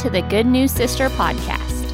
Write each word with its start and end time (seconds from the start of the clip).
to 0.00 0.08
the 0.08 0.22
Good 0.22 0.46
News 0.46 0.72
Sister 0.72 1.10
podcast. 1.10 1.86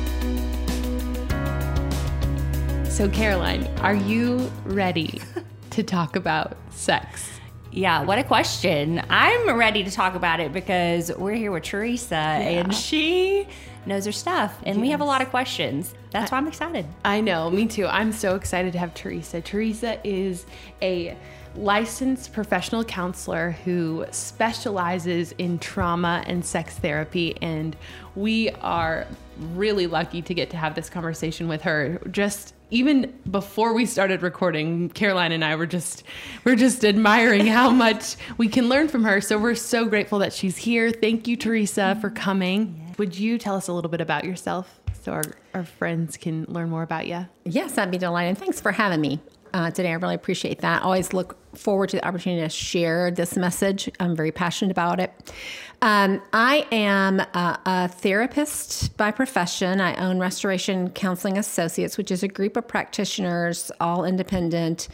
So, 2.88 3.08
Caroline, 3.08 3.64
are 3.80 3.96
you 3.96 4.48
ready 4.64 5.20
to 5.70 5.82
talk 5.82 6.14
about 6.14 6.56
sex? 6.70 7.40
Yeah, 7.72 8.04
what 8.04 8.20
a 8.20 8.22
question. 8.22 9.02
I'm 9.10 9.58
ready 9.58 9.82
to 9.82 9.90
talk 9.90 10.14
about 10.14 10.38
it 10.38 10.52
because 10.52 11.10
we're 11.16 11.34
here 11.34 11.50
with 11.50 11.64
Teresa 11.64 12.14
yeah. 12.14 12.60
and 12.60 12.72
she 12.72 13.48
knows 13.86 14.06
her 14.06 14.12
stuff 14.12 14.56
and 14.64 14.76
yes. 14.76 14.82
we 14.82 14.90
have 14.90 15.00
a 15.00 15.04
lot 15.04 15.20
of 15.20 15.30
questions. 15.30 15.92
That's 16.12 16.30
why 16.30 16.38
I'm 16.38 16.46
excited. 16.46 16.86
I 17.04 17.20
know, 17.20 17.50
me 17.50 17.66
too. 17.66 17.88
I'm 17.88 18.12
so 18.12 18.36
excited 18.36 18.72
to 18.74 18.78
have 18.78 18.94
Teresa. 18.94 19.40
Teresa 19.40 19.98
is 20.04 20.46
a 20.80 21.16
licensed 21.56 22.32
professional 22.32 22.84
counselor 22.84 23.52
who 23.64 24.04
specializes 24.10 25.32
in 25.32 25.58
trauma 25.58 26.22
and 26.26 26.44
sex 26.44 26.78
therapy 26.78 27.36
and 27.40 27.76
we 28.14 28.50
are 28.62 29.06
really 29.38 29.86
lucky 29.86 30.22
to 30.22 30.34
get 30.34 30.50
to 30.50 30.56
have 30.56 30.74
this 30.74 30.88
conversation 30.88 31.48
with 31.48 31.62
her. 31.62 32.00
Just 32.10 32.54
even 32.70 33.12
before 33.30 33.74
we 33.74 33.86
started 33.86 34.22
recording, 34.22 34.88
Caroline 34.90 35.32
and 35.32 35.44
I 35.44 35.56
were 35.56 35.66
just 35.66 36.02
we're 36.44 36.56
just 36.56 36.84
admiring 36.84 37.46
how 37.46 37.70
much 37.86 38.16
we 38.38 38.48
can 38.48 38.68
learn 38.68 38.88
from 38.88 39.04
her. 39.04 39.20
So 39.20 39.38
we're 39.38 39.54
so 39.54 39.86
grateful 39.86 40.18
that 40.20 40.32
she's 40.32 40.56
here. 40.56 40.90
Thank 40.90 41.28
you, 41.28 41.36
Teresa, 41.36 41.80
mm-hmm. 41.80 42.00
for 42.00 42.10
coming. 42.10 42.94
Would 42.98 43.18
you 43.18 43.38
tell 43.38 43.56
us 43.56 43.68
a 43.68 43.72
little 43.72 43.90
bit 43.90 44.00
about 44.00 44.24
yourself 44.24 44.80
so 45.02 45.12
our, 45.12 45.24
our 45.54 45.64
friends 45.64 46.16
can 46.16 46.44
learn 46.48 46.70
more 46.70 46.82
about 46.82 47.06
you? 47.06 47.26
Yes, 47.44 47.78
I'd 47.78 47.90
be 47.90 47.98
delighted. 47.98 48.38
Thanks 48.38 48.60
for 48.60 48.72
having 48.72 49.00
me 49.00 49.20
uh, 49.56 49.70
today. 49.70 49.88
I 49.88 49.94
really 49.94 50.14
appreciate 50.14 50.58
that. 50.60 50.82
Always 50.82 51.14
look 51.14 51.38
forward 51.56 51.88
to 51.88 51.96
the 51.96 52.06
opportunity 52.06 52.42
to 52.42 52.48
share 52.50 53.10
this 53.10 53.36
message. 53.36 53.90
I'm 53.98 54.14
very 54.14 54.30
passionate 54.30 54.70
about 54.70 55.00
it. 55.00 55.32
Um, 55.80 56.20
I 56.34 56.66
am 56.70 57.20
a, 57.20 57.60
a, 57.64 57.88
therapist 57.88 58.94
by 58.98 59.12
profession. 59.12 59.80
I 59.80 59.94
own 59.96 60.18
Restoration 60.18 60.90
Counseling 60.90 61.38
Associates, 61.38 61.96
which 61.96 62.10
is 62.10 62.22
a 62.22 62.28
group 62.28 62.58
of 62.58 62.68
practitioners, 62.68 63.70
all 63.80 64.04
independent. 64.04 64.88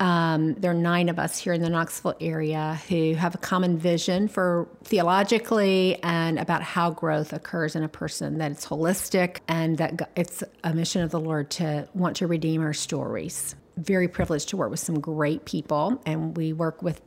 Um, 0.00 0.54
there 0.54 0.72
are 0.72 0.74
nine 0.74 1.08
of 1.08 1.18
us 1.18 1.38
here 1.38 1.52
in 1.52 1.62
the 1.62 1.70
Knoxville 1.70 2.16
area 2.20 2.80
who 2.88 3.14
have 3.14 3.34
a 3.34 3.38
common 3.38 3.78
vision 3.78 4.26
for 4.26 4.68
theologically 4.82 6.02
and 6.02 6.38
about 6.38 6.62
how 6.62 6.90
growth 6.90 7.32
occurs 7.32 7.76
in 7.76 7.84
a 7.84 7.88
person, 7.88 8.38
that 8.38 8.50
it's 8.50 8.66
holistic 8.66 9.38
and 9.46 9.78
that 9.78 10.10
it's 10.16 10.42
a 10.64 10.74
mission 10.74 11.02
of 11.02 11.10
the 11.10 11.20
Lord 11.20 11.50
to 11.52 11.88
want 11.94 12.16
to 12.16 12.26
redeem 12.26 12.60
our 12.62 12.72
stories. 12.72 13.54
Very 13.76 14.08
privileged 14.08 14.48
to 14.50 14.56
work 14.56 14.70
with 14.70 14.80
some 14.80 15.00
great 15.00 15.44
people, 15.44 16.00
and 16.04 16.36
we 16.36 16.52
work 16.52 16.82
with 16.82 17.00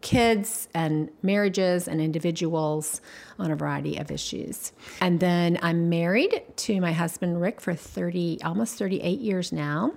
kids 0.00 0.68
and 0.74 1.10
marriages 1.22 1.86
and 1.86 2.00
individuals 2.00 3.00
on 3.38 3.50
a 3.50 3.56
variety 3.56 3.98
of 3.98 4.10
issues. 4.10 4.72
And 5.00 5.20
then 5.20 5.58
I'm 5.62 5.88
married 5.88 6.42
to 6.56 6.80
my 6.80 6.92
husband 6.92 7.40
Rick 7.40 7.60
for 7.60 7.74
30 7.74 8.38
almost 8.42 8.78
38 8.78 9.20
years 9.20 9.52
now. 9.52 9.92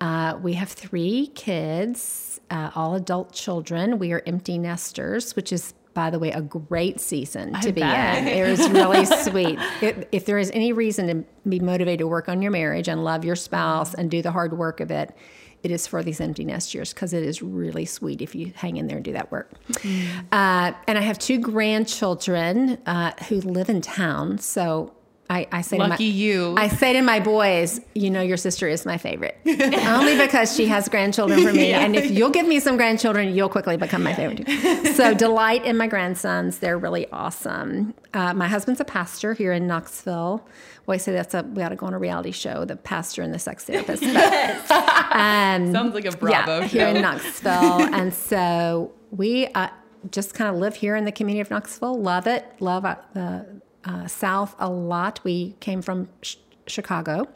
Uh, 0.00 0.38
we 0.42 0.54
have 0.54 0.70
three 0.70 1.28
kids, 1.34 2.40
uh, 2.50 2.70
all 2.74 2.94
adult 2.94 3.32
children. 3.32 3.98
We 3.98 4.12
are 4.12 4.22
empty 4.26 4.58
nesters, 4.58 5.36
which 5.36 5.52
is 5.52 5.74
by 5.94 6.10
the 6.10 6.18
way, 6.18 6.32
a 6.32 6.42
great 6.42 7.00
season 7.00 7.52
to 7.60 7.68
I 7.68 7.70
be 7.70 7.80
bet. 7.80 8.18
in. 8.18 8.28
It 8.28 8.50
was 8.50 8.68
really 8.70 9.04
sweet. 9.22 9.58
It, 9.80 10.08
if 10.12 10.26
there 10.26 10.38
is 10.38 10.50
any 10.50 10.72
reason 10.72 11.06
to 11.06 11.48
be 11.48 11.60
motivated 11.60 12.00
to 12.00 12.08
work 12.08 12.28
on 12.28 12.42
your 12.42 12.50
marriage 12.50 12.88
and 12.88 13.04
love 13.04 13.24
your 13.24 13.36
spouse 13.36 13.94
and 13.94 14.10
do 14.10 14.20
the 14.20 14.32
hard 14.32 14.58
work 14.58 14.80
of 14.80 14.90
it, 14.90 15.16
it 15.62 15.70
is 15.70 15.86
for 15.86 16.02
these 16.02 16.20
empty 16.20 16.44
nest 16.44 16.74
years 16.74 16.92
because 16.92 17.14
it 17.14 17.22
is 17.22 17.40
really 17.40 17.86
sweet 17.86 18.20
if 18.20 18.34
you 18.34 18.52
hang 18.54 18.76
in 18.76 18.86
there 18.86 18.96
and 18.96 19.04
do 19.04 19.12
that 19.12 19.32
work. 19.32 19.52
Mm-hmm. 19.68 20.26
Uh, 20.30 20.72
and 20.86 20.98
I 20.98 21.00
have 21.00 21.18
two 21.18 21.38
grandchildren 21.38 22.78
uh, 22.84 23.12
who 23.28 23.40
live 23.40 23.70
in 23.70 23.80
town, 23.80 24.38
so 24.38 24.92
I, 25.30 25.48
I 25.50 25.62
say 25.62 25.78
lucky 25.78 26.10
to 26.10 26.12
my, 26.12 26.16
you. 26.16 26.54
I 26.58 26.68
say 26.68 26.92
to 26.92 27.02
my 27.02 27.18
boys, 27.18 27.80
you 27.94 28.10
know, 28.10 28.20
your 28.20 28.36
sister 28.36 28.68
is 28.68 28.84
my 28.84 28.98
favorite, 28.98 29.38
only 29.46 30.18
because 30.18 30.54
she 30.54 30.66
has 30.66 30.88
grandchildren 30.88 31.42
for 31.42 31.52
me. 31.52 31.64
Yeah. 31.74 31.80
And 31.80 31.96
if 31.96 32.10
you'll 32.10 32.30
give 32.30 32.46
me 32.46 32.60
some 32.60 32.76
grandchildren, 32.76 33.34
you'll 33.34 33.48
quickly 33.48 33.78
become 33.78 34.02
my 34.02 34.12
favorite. 34.12 34.46
So 34.94 35.14
delight 35.14 35.64
in 35.64 35.76
my 35.76 35.86
grandsons; 35.86 36.58
they're 36.58 36.78
really 36.78 37.10
awesome. 37.10 37.94
Uh, 38.12 38.34
my 38.34 38.46
husband's 38.46 38.80
a 38.80 38.84
pastor 38.84 39.32
here 39.32 39.52
in 39.52 39.66
Knoxville. 39.66 40.46
Well, 40.86 40.94
I 40.94 40.98
say 40.98 41.12
that's 41.12 41.34
a 41.34 41.42
we 41.42 41.62
ought 41.62 41.70
to 41.70 41.76
go 41.76 41.86
on 41.86 41.94
a 41.94 41.98
reality 41.98 42.30
show, 42.30 42.64
the 42.64 42.76
pastor 42.76 43.22
and 43.22 43.32
the 43.32 43.38
sex 43.38 43.64
therapist. 43.64 44.02
But, 44.02 44.70
um, 44.70 45.72
Sounds 45.72 45.94
like 45.94 46.04
a 46.04 46.16
Bravo 46.16 46.60
yeah, 46.60 46.60
show. 46.60 46.66
here 46.66 46.88
in 46.88 47.00
Knoxville, 47.00 47.94
and 47.94 48.12
so 48.12 48.92
we. 49.10 49.46
Uh, 49.48 49.68
just 50.10 50.34
kind 50.34 50.54
of 50.54 50.60
live 50.60 50.74
here 50.74 50.96
in 50.96 51.06
the 51.06 51.12
community 51.12 51.40
of 51.40 51.50
Knoxville. 51.50 51.98
Love 51.98 52.26
it. 52.26 52.44
Love 52.60 52.84
uh, 52.84 52.96
the 53.14 53.62
uh, 53.84 54.06
south 54.06 54.54
a 54.58 54.68
lot. 54.68 55.20
We 55.24 55.56
came 55.60 55.82
from 55.82 56.08
sh- 56.22 56.36
Chicago. 56.66 57.28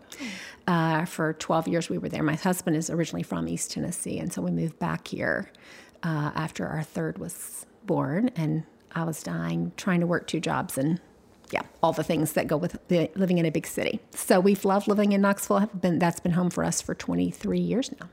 Uh, 0.66 1.04
for 1.06 1.32
12 1.34 1.68
years, 1.68 1.88
we 1.88 1.96
were 1.96 2.08
there. 2.08 2.22
My 2.22 2.34
husband 2.34 2.76
is 2.76 2.90
originally 2.90 3.22
from 3.22 3.48
East 3.48 3.70
Tennessee, 3.70 4.18
and 4.18 4.32
so 4.32 4.42
we 4.42 4.50
moved 4.50 4.78
back 4.78 5.08
here 5.08 5.50
uh, 6.02 6.30
after 6.34 6.66
our 6.66 6.82
third 6.82 7.18
was 7.18 7.64
born. 7.86 8.30
And 8.36 8.64
I 8.92 9.04
was 9.04 9.22
dying, 9.22 9.72
trying 9.76 10.00
to 10.00 10.06
work 10.06 10.26
two 10.26 10.40
jobs, 10.40 10.76
and 10.76 11.00
yeah, 11.50 11.62
all 11.82 11.92
the 11.92 12.04
things 12.04 12.32
that 12.34 12.46
go 12.46 12.56
with 12.56 12.78
the, 12.88 13.10
living 13.14 13.38
in 13.38 13.46
a 13.46 13.50
big 13.50 13.66
city. 13.66 14.00
So 14.14 14.40
we've 14.40 14.64
loved 14.64 14.88
living 14.88 15.12
in 15.12 15.22
Knoxville. 15.22 15.58
Have 15.58 15.80
been 15.80 15.98
that's 15.98 16.20
been 16.20 16.32
home 16.32 16.50
for 16.50 16.64
us 16.64 16.82
for 16.82 16.94
23 16.94 17.58
years 17.58 17.90
now. 17.98 18.08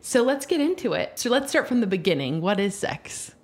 So 0.00 0.22
let's 0.22 0.46
get 0.46 0.60
into 0.60 0.92
it. 0.94 1.18
So 1.18 1.28
let's 1.30 1.50
start 1.50 1.68
from 1.68 1.80
the 1.80 1.86
beginning. 1.86 2.40
What 2.40 2.60
is 2.60 2.74
sex? 2.74 3.34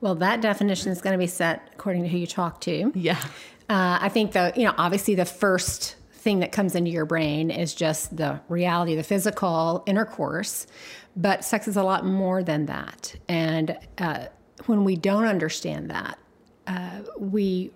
Well, 0.00 0.14
that 0.16 0.40
definition 0.40 0.92
is 0.92 1.00
going 1.00 1.12
to 1.12 1.18
be 1.18 1.26
set 1.26 1.70
according 1.72 2.02
to 2.02 2.08
who 2.08 2.18
you 2.18 2.26
talk 2.26 2.60
to. 2.62 2.92
Yeah. 2.94 3.22
Uh, 3.68 3.98
I 4.00 4.08
think 4.08 4.32
the 4.32 4.52
you 4.56 4.64
know 4.64 4.74
obviously 4.76 5.14
the 5.14 5.24
first 5.24 5.96
thing 6.12 6.40
that 6.40 6.52
comes 6.52 6.74
into 6.74 6.90
your 6.90 7.04
brain 7.04 7.50
is 7.50 7.74
just 7.74 8.16
the 8.16 8.40
reality, 8.48 8.94
the 8.94 9.02
physical 9.02 9.82
intercourse, 9.86 10.66
but 11.14 11.44
sex 11.44 11.68
is 11.68 11.76
a 11.76 11.82
lot 11.82 12.04
more 12.04 12.42
than 12.42 12.66
that. 12.66 13.14
And 13.28 13.76
uh, 13.98 14.26
when 14.66 14.84
we 14.84 14.96
don't 14.96 15.26
understand 15.26 15.90
that, 15.90 16.18
uh, 16.66 17.02
we 17.18 17.70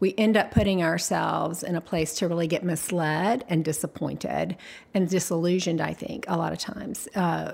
we 0.00 0.14
end 0.16 0.36
up 0.36 0.52
putting 0.52 0.82
ourselves 0.82 1.64
in 1.64 1.74
a 1.74 1.80
place 1.80 2.14
to 2.14 2.28
really 2.28 2.46
get 2.46 2.62
misled 2.62 3.44
and 3.48 3.64
disappointed 3.64 4.56
and 4.94 5.08
disillusioned. 5.08 5.80
I 5.80 5.92
think 5.92 6.24
a 6.28 6.36
lot 6.36 6.52
of 6.52 6.58
times. 6.58 7.08
Uh, 7.14 7.52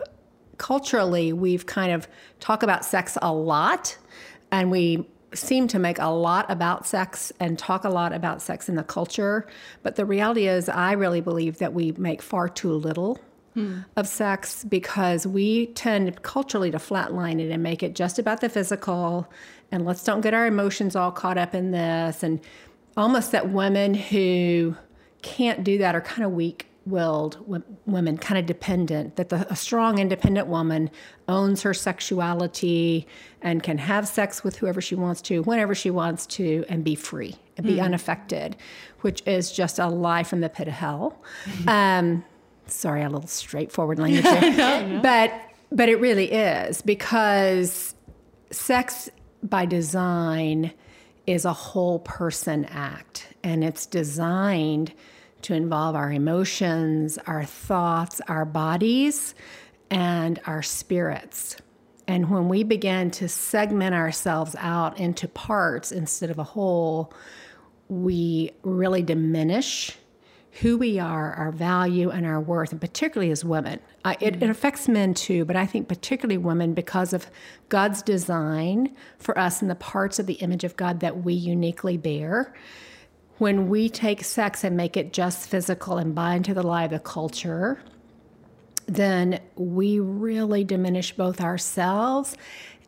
culturally, 0.59 1.33
we've 1.33 1.67
kind 1.67 1.93
of 1.93 2.07
talk 2.41 2.63
about 2.63 2.85
sex 2.85 3.17
a 3.23 3.33
lot, 3.33 3.97
and 4.53 4.71
we 4.71 5.09
seem 5.35 5.69
to 5.69 5.79
make 5.79 5.99
a 5.99 6.07
lot 6.07 6.51
about 6.51 6.87
sex 6.87 7.33
and 7.41 7.59
talk 7.59 7.85
a 7.85 7.89
lot 7.89 8.13
about 8.13 8.43
sex 8.43 8.69
in 8.69 8.75
the 8.75 8.85
culture. 8.85 9.47
But 9.83 9.97
the 9.97 10.05
reality 10.05 10.47
is, 10.49 10.69
I 10.69 10.93
really 10.93 11.21
believe 11.21 11.59
that 11.59 11.73
we 11.73 11.93
make 11.93 12.23
far 12.23 12.49
too 12.49 12.73
little 12.73 13.19
hmm. 13.55 13.81
of 13.97 14.09
sex 14.09 14.65
because 14.65 15.27
we 15.27 15.67
tend 15.67 16.23
culturally 16.23 16.71
to 16.71 16.79
flatline 16.79 17.41
it 17.41 17.51
and 17.51 17.63
make 17.63 17.83
it 17.83 17.95
just 17.95 18.19
about 18.19 18.41
the 18.41 18.49
physical. 18.49 19.31
And 19.71 19.85
let's 19.85 20.05
don't 20.05 20.21
get 20.21 20.35
our 20.35 20.47
emotions 20.47 20.97
all 20.97 21.13
caught 21.13 21.39
up 21.39 21.55
in 21.55 21.71
this. 21.71 22.23
And 22.23 22.41
almost 22.97 23.33
that 23.33 23.51
women 23.51 23.95
who 23.95 24.77
can't 25.23 25.65
do 25.65 25.79
that 25.79 25.95
are 25.95 26.01
kind 26.01 26.25
of 26.25 26.33
weak 26.33 26.69
willed 26.87 27.39
women, 27.87 28.19
kind 28.19 28.39
of 28.39 28.47
dependent, 28.47 29.17
that 29.17 29.31
the, 29.31 29.47
a 29.51 29.57
strong, 29.57 29.99
independent 29.99 30.49
woman 30.49 30.91
owns 31.29 31.63
her 31.63 31.73
sexuality 31.73 33.07
and 33.41 33.63
can 33.63 33.79
have 33.79 34.07
sex 34.07 34.45
with 34.45 34.57
whoever 34.57 34.81
she 34.81 34.95
wants 34.95 35.21
to, 35.23 35.43
whenever 35.43 35.75
she 35.75 35.91
wants 35.91 36.27
to, 36.27 36.65
and 36.69 36.85
be 36.85 36.95
free 36.95 37.37
and 37.57 37.67
be 37.67 37.77
mm. 37.77 37.85
unaffected, 37.85 38.57
which 39.01 39.23
is 39.27 39.53
just 39.53 39.79
a 39.79 39.87
lie 39.87 40.23
from 40.23 40.41
the 40.41 40.49
pit 40.49 40.69
of 40.69 40.75
hell. 40.75 41.23
Um, 41.67 42.25
sorry, 42.67 43.03
a 43.03 43.09
little 43.09 43.27
straightforward 43.27 43.99
language 43.99 44.25
there. 44.25 45.01
But, 45.03 45.33
but 45.73 45.89
it 45.89 46.01
really 46.01 46.31
is 46.31 46.83
because 46.83 47.95
sex 48.51 49.11
by 49.43 49.67
design 49.67 50.73
is 51.27 51.45
a 51.45 51.53
whole 51.53 52.01
person 52.01 52.67
act 52.67 53.29
and 53.43 53.65
it's 53.65 53.87
designed 53.87 54.93
to 55.45 55.55
involve 55.55 55.95
our 55.95 56.11
emotions, 56.11 57.19
our 57.27 57.45
thoughts, 57.45 58.21
our 58.29 58.45
bodies, 58.45 59.35
and 59.91 60.41
our 60.47 60.63
spirits. 60.63 61.57
And 62.07 62.31
when 62.31 62.49
we 62.49 62.65
begin 62.65 63.11
to 63.13 63.29
segment 63.29 63.95
ourselves 63.95 64.57
out 64.59 64.99
into 64.99 65.29
parts 65.29 65.93
instead 65.93 66.31
of 66.31 66.39
a 66.39 66.45
whole, 66.45 67.13
we 67.89 68.53
really 68.63 69.03
diminish 69.03 69.97
who 70.61 70.79
we 70.79 70.99
are, 70.99 71.33
our 71.35 71.51
value, 71.51 72.11
and 72.11 72.25
our 72.25 72.41
worth, 72.41 72.71
and 72.71 72.81
particularly 72.81 73.33
as 73.33 73.45
women. 73.45 73.81
Uh, 74.05 74.15
it, 74.21 74.41
it, 74.41 74.49
affects 74.49 74.87
men 74.87 75.13
too, 75.13 75.45
but 75.45 75.57
I 75.57 75.67
think 75.67 75.89
particularly 75.89 76.39
women 76.39 76.75
because 76.75 77.13
of 77.13 77.27
God's 77.69 78.03
design 78.03 78.95
for 79.19 79.37
us 79.37 79.61
and 79.61 79.71
the 79.71 79.75
parts 79.75 80.19
of 80.19 80.27
the 80.27 80.35
image 80.35 80.63
of 80.63 80.77
God 80.77 81.01
that 81.01 81.25
we 81.25 81.35
uniquely 81.35 81.97
bear 81.97 82.55
when 83.39 83.69
we 83.69 83.89
take 83.89 84.23
sex 84.23 84.65
and 84.65 84.77
make 84.77 84.97
it 84.97 85.13
just 85.13 85.49
physical 85.49 85.99
and 85.99 86.15
buy 86.15 86.35
into 86.35 86.55
the 86.55 86.63
lie 86.63 86.85
of 86.85 86.91
the 86.91 86.99
culture, 86.99 87.81
then 88.87 89.41
we 89.57 89.99
really 89.99 90.65
diminish 90.65 91.17
both 91.17 91.41
ourselves 91.41 92.37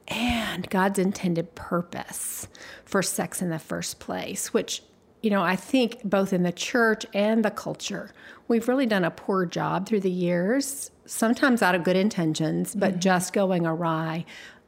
and 0.08 0.68
God's 0.70 0.98
intended 0.98 1.54
purpose 1.54 2.48
for 2.84 3.02
sex 3.02 3.42
in 3.42 3.50
the 3.50 3.58
first 3.58 3.98
place, 3.98 4.52
which, 4.54 4.82
you 5.22 5.30
know, 5.30 5.42
I 5.42 5.56
think 5.56 6.02
both 6.04 6.32
in 6.32 6.44
the 6.44 6.52
church 6.52 7.04
and 7.12 7.44
the 7.44 7.50
culture, 7.50 8.12
we've 8.46 8.68
really 8.68 8.86
done 8.86 9.04
a 9.04 9.10
poor 9.10 9.46
job 9.46 9.88
through 9.88 10.00
the 10.00 10.10
years, 10.10 10.90
sometimes 11.06 11.62
out 11.62 11.74
of 11.74 11.82
good 11.82 11.96
intentions, 11.96 12.74
but 12.74 12.92
mm-hmm. 12.92 13.00
just 13.00 13.32
going 13.32 13.66
awry 13.66 14.24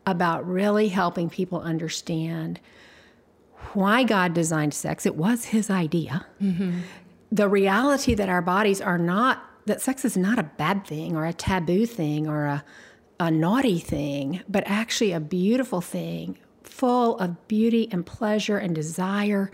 about 0.06 0.48
really 0.48 0.88
helping 0.88 1.28
people 1.28 1.60
understand 1.60 2.58
why 3.74 4.04
God 4.04 4.34
designed 4.34 4.74
sex. 4.74 5.06
It 5.06 5.16
was 5.16 5.46
His 5.46 5.70
idea. 5.70 6.26
Mm-hmm. 6.40 6.80
The 7.30 7.48
reality 7.48 8.14
that 8.14 8.28
our 8.28 8.42
bodies 8.42 8.80
are 8.80 8.98
not, 8.98 9.44
that 9.66 9.80
sex 9.80 10.04
is 10.04 10.16
not 10.16 10.38
a 10.38 10.42
bad 10.42 10.86
thing 10.86 11.14
or 11.14 11.26
a 11.26 11.32
taboo 11.32 11.86
thing 11.86 12.26
or 12.26 12.46
a 12.46 12.64
a 13.20 13.30
naughty 13.30 13.78
thing, 13.78 14.42
but 14.48 14.62
actually 14.66 15.12
a 15.12 15.20
beautiful 15.20 15.80
thing, 15.80 16.38
full 16.62 17.18
of 17.18 17.48
beauty 17.48 17.88
and 17.90 18.06
pleasure 18.06 18.58
and 18.58 18.74
desire 18.74 19.50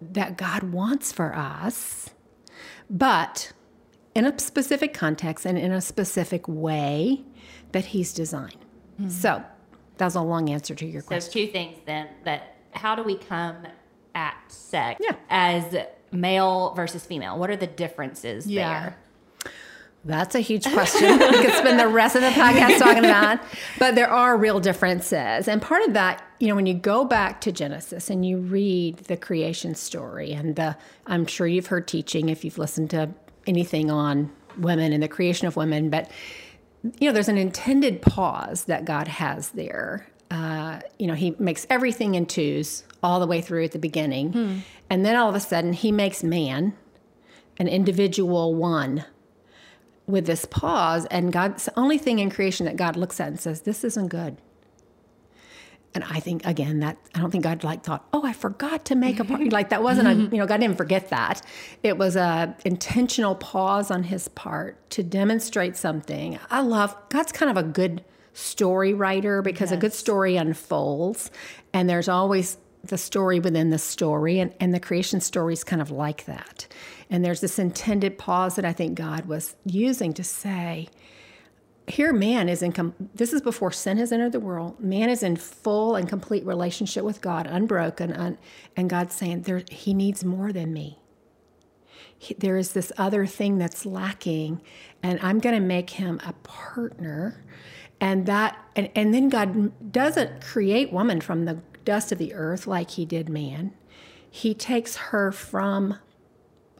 that 0.00 0.36
God 0.36 0.62
wants 0.62 1.12
for 1.12 1.34
us, 1.34 2.10
but 2.88 3.52
in 4.14 4.24
a 4.24 4.38
specific 4.38 4.94
context 4.94 5.44
and 5.44 5.58
in 5.58 5.72
a 5.72 5.80
specific 5.80 6.46
way 6.48 7.24
that 7.72 7.86
He's 7.86 8.12
designed. 8.12 8.64
Mm-hmm. 9.00 9.10
So 9.10 9.44
that 9.98 10.04
was 10.04 10.14
a 10.14 10.22
long 10.22 10.48
answer 10.50 10.74
to 10.74 10.86
your 10.86 11.02
so 11.02 11.08
question. 11.08 11.32
So, 11.32 11.40
two 11.40 11.46
things 11.48 11.78
then 11.84 12.08
that 12.24 12.56
how 12.72 12.94
do 12.94 13.02
we 13.02 13.16
come 13.16 13.66
at 14.14 14.36
sex 14.48 15.00
yeah. 15.02 15.16
as 15.28 15.76
male 16.12 16.74
versus 16.74 17.04
female? 17.04 17.38
What 17.38 17.50
are 17.50 17.56
the 17.56 17.66
differences 17.66 18.46
yeah. 18.46 18.80
there? 18.80 18.96
That's 20.04 20.34
a 20.34 20.40
huge 20.40 20.64
question. 20.72 21.18
we 21.18 21.44
could 21.44 21.54
spend 21.54 21.78
the 21.78 21.88
rest 21.88 22.16
of 22.16 22.22
the 22.22 22.28
podcast 22.28 22.78
talking 22.78 23.04
about. 23.04 23.40
But 23.78 23.94
there 23.94 24.08
are 24.08 24.36
real 24.36 24.58
differences. 24.58 25.46
And 25.46 25.60
part 25.60 25.82
of 25.86 25.92
that, 25.92 26.24
you 26.38 26.48
know, 26.48 26.54
when 26.54 26.66
you 26.66 26.74
go 26.74 27.04
back 27.04 27.42
to 27.42 27.52
Genesis 27.52 28.08
and 28.08 28.24
you 28.24 28.38
read 28.38 28.98
the 28.98 29.16
creation 29.16 29.74
story, 29.74 30.32
and 30.32 30.56
the, 30.56 30.76
I'm 31.06 31.26
sure 31.26 31.46
you've 31.46 31.66
heard 31.66 31.86
teaching 31.86 32.30
if 32.30 32.44
you've 32.44 32.56
listened 32.56 32.90
to 32.90 33.10
anything 33.46 33.90
on 33.90 34.32
women 34.56 34.92
and 34.92 35.02
the 35.02 35.08
creation 35.08 35.46
of 35.46 35.56
women, 35.56 35.90
but, 35.90 36.10
you 36.98 37.08
know, 37.08 37.12
there's 37.12 37.28
an 37.28 37.38
intended 37.38 38.00
pause 38.00 38.64
that 38.64 38.86
God 38.86 39.06
has 39.06 39.50
there. 39.50 40.06
Uh, 40.30 40.80
you 40.98 41.06
know, 41.06 41.14
he 41.14 41.34
makes 41.38 41.66
everything 41.68 42.14
in 42.14 42.24
twos 42.24 42.84
all 43.02 43.18
the 43.18 43.26
way 43.26 43.40
through 43.40 43.64
at 43.64 43.72
the 43.72 43.78
beginning. 43.78 44.32
Hmm. 44.32 44.58
And 44.88 45.04
then 45.04 45.16
all 45.16 45.28
of 45.28 45.34
a 45.34 45.40
sudden, 45.40 45.72
he 45.72 45.90
makes 45.90 46.22
man, 46.22 46.74
an 47.58 47.68
individual 47.68 48.54
one 48.54 49.04
with 50.06 50.26
this 50.26 50.44
pause, 50.44 51.06
and 51.06 51.32
God's 51.32 51.66
the 51.66 51.78
only 51.78 51.98
thing 51.98 52.18
in 52.18 52.30
creation 52.30 52.66
that 52.66 52.76
God 52.76 52.96
looks 52.96 53.20
at 53.20 53.28
and 53.28 53.40
says, 53.40 53.62
This 53.62 53.84
isn't 53.84 54.08
good. 54.08 54.36
And 55.92 56.04
I 56.04 56.20
think 56.20 56.46
again 56.46 56.80
that 56.80 56.98
I 57.14 57.18
don't 57.18 57.32
think 57.32 57.42
God 57.42 57.64
like 57.64 57.82
thought, 57.82 58.06
oh, 58.12 58.24
I 58.24 58.32
forgot 58.32 58.84
to 58.86 58.94
make 58.94 59.18
a 59.18 59.24
part. 59.24 59.52
like 59.52 59.70
that 59.70 59.82
wasn't 59.82 60.06
a 60.06 60.14
you 60.32 60.38
know 60.38 60.46
God 60.46 60.60
didn't 60.60 60.76
forget 60.76 61.10
that. 61.10 61.42
It 61.82 61.98
was 61.98 62.14
a 62.14 62.56
intentional 62.64 63.34
pause 63.34 63.90
on 63.90 64.04
His 64.04 64.28
part 64.28 64.88
to 64.90 65.02
demonstrate 65.02 65.76
something. 65.76 66.38
I 66.50 66.60
love 66.60 66.96
God's 67.08 67.32
kind 67.32 67.50
of 67.50 67.56
a 67.56 67.66
good 67.66 68.04
story 68.32 68.94
writer 68.94 69.42
because 69.42 69.70
yes. 69.70 69.78
a 69.78 69.80
good 69.80 69.92
story 69.92 70.36
unfolds, 70.36 71.30
and 71.72 71.88
there's 71.88 72.08
always 72.08 72.58
the 72.84 72.98
story 72.98 73.40
within 73.40 73.70
the 73.70 73.78
story, 73.78 74.38
and, 74.38 74.54
and 74.60 74.74
the 74.74 74.80
creation 74.80 75.20
story 75.20 75.52
is 75.52 75.64
kind 75.64 75.82
of 75.82 75.90
like 75.90 76.24
that. 76.24 76.66
And 77.10 77.24
there's 77.24 77.40
this 77.40 77.58
intended 77.58 78.18
pause 78.18 78.56
that 78.56 78.64
I 78.64 78.72
think 78.72 78.94
God 78.94 79.26
was 79.26 79.56
using 79.64 80.12
to 80.14 80.24
say, 80.24 80.88
here 81.90 82.12
man 82.12 82.48
is 82.48 82.62
in 82.62 82.72
com- 82.72 82.94
this 83.14 83.32
is 83.32 83.42
before 83.42 83.72
sin 83.72 83.96
has 83.98 84.12
entered 84.12 84.32
the 84.32 84.40
world 84.40 84.78
man 84.80 85.10
is 85.10 85.22
in 85.22 85.36
full 85.36 85.96
and 85.96 86.08
complete 86.08 86.44
relationship 86.44 87.04
with 87.04 87.20
god 87.20 87.46
unbroken 87.46 88.12
un- 88.12 88.38
and 88.76 88.88
god's 88.88 89.14
saying 89.14 89.42
there 89.42 89.62
he 89.70 89.92
needs 89.92 90.24
more 90.24 90.52
than 90.52 90.72
me 90.72 90.98
he, 92.16 92.34
there 92.34 92.56
is 92.56 92.72
this 92.72 92.92
other 92.96 93.26
thing 93.26 93.58
that's 93.58 93.84
lacking 93.84 94.60
and 95.02 95.18
i'm 95.20 95.38
going 95.38 95.54
to 95.54 95.60
make 95.60 95.90
him 95.90 96.20
a 96.24 96.32
partner 96.44 97.44
and 98.00 98.26
that 98.26 98.58
and, 98.76 98.90
and 98.94 99.14
then 99.14 99.28
god 99.28 99.92
doesn't 99.92 100.40
create 100.42 100.92
woman 100.92 101.20
from 101.20 101.44
the 101.44 101.58
dust 101.84 102.12
of 102.12 102.18
the 102.18 102.34
earth 102.34 102.66
like 102.66 102.90
he 102.92 103.04
did 103.04 103.28
man 103.28 103.72
he 104.30 104.54
takes 104.54 104.96
her 104.96 105.32
from 105.32 105.98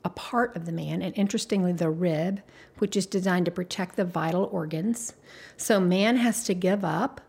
a 0.05 0.11
part 0.11 0.57
of 0.57 0.67
the 0.67 0.73
man, 0.73 1.03
and 1.03 1.17
interestingly, 1.17 1.73
the 1.73 1.91
rib, 1.91 2.43
which 2.79 2.97
is 2.97 3.07
designed 3.07 3.45
to 3.47 3.51
protect 3.51 3.97
the 3.97 4.05
vital 4.05 4.49
organs. 4.51 5.15
So 5.57 5.79
man 5.79 6.17
has 6.17 6.45
to 6.45 6.55
give 6.55 6.85
up 6.85 7.21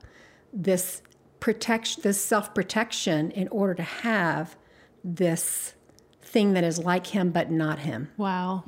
this 0.53 1.01
protection, 1.39 2.01
this 2.03 2.23
self 2.23 2.53
protection, 2.53 3.31
in 3.31 3.47
order 3.49 3.73
to 3.75 3.83
have 3.83 4.55
this 5.03 5.73
thing 6.21 6.53
that 6.53 6.63
is 6.63 6.79
like 6.79 7.07
him 7.07 7.31
but 7.31 7.51
not 7.51 7.79
him. 7.79 8.09
Wow. 8.15 8.63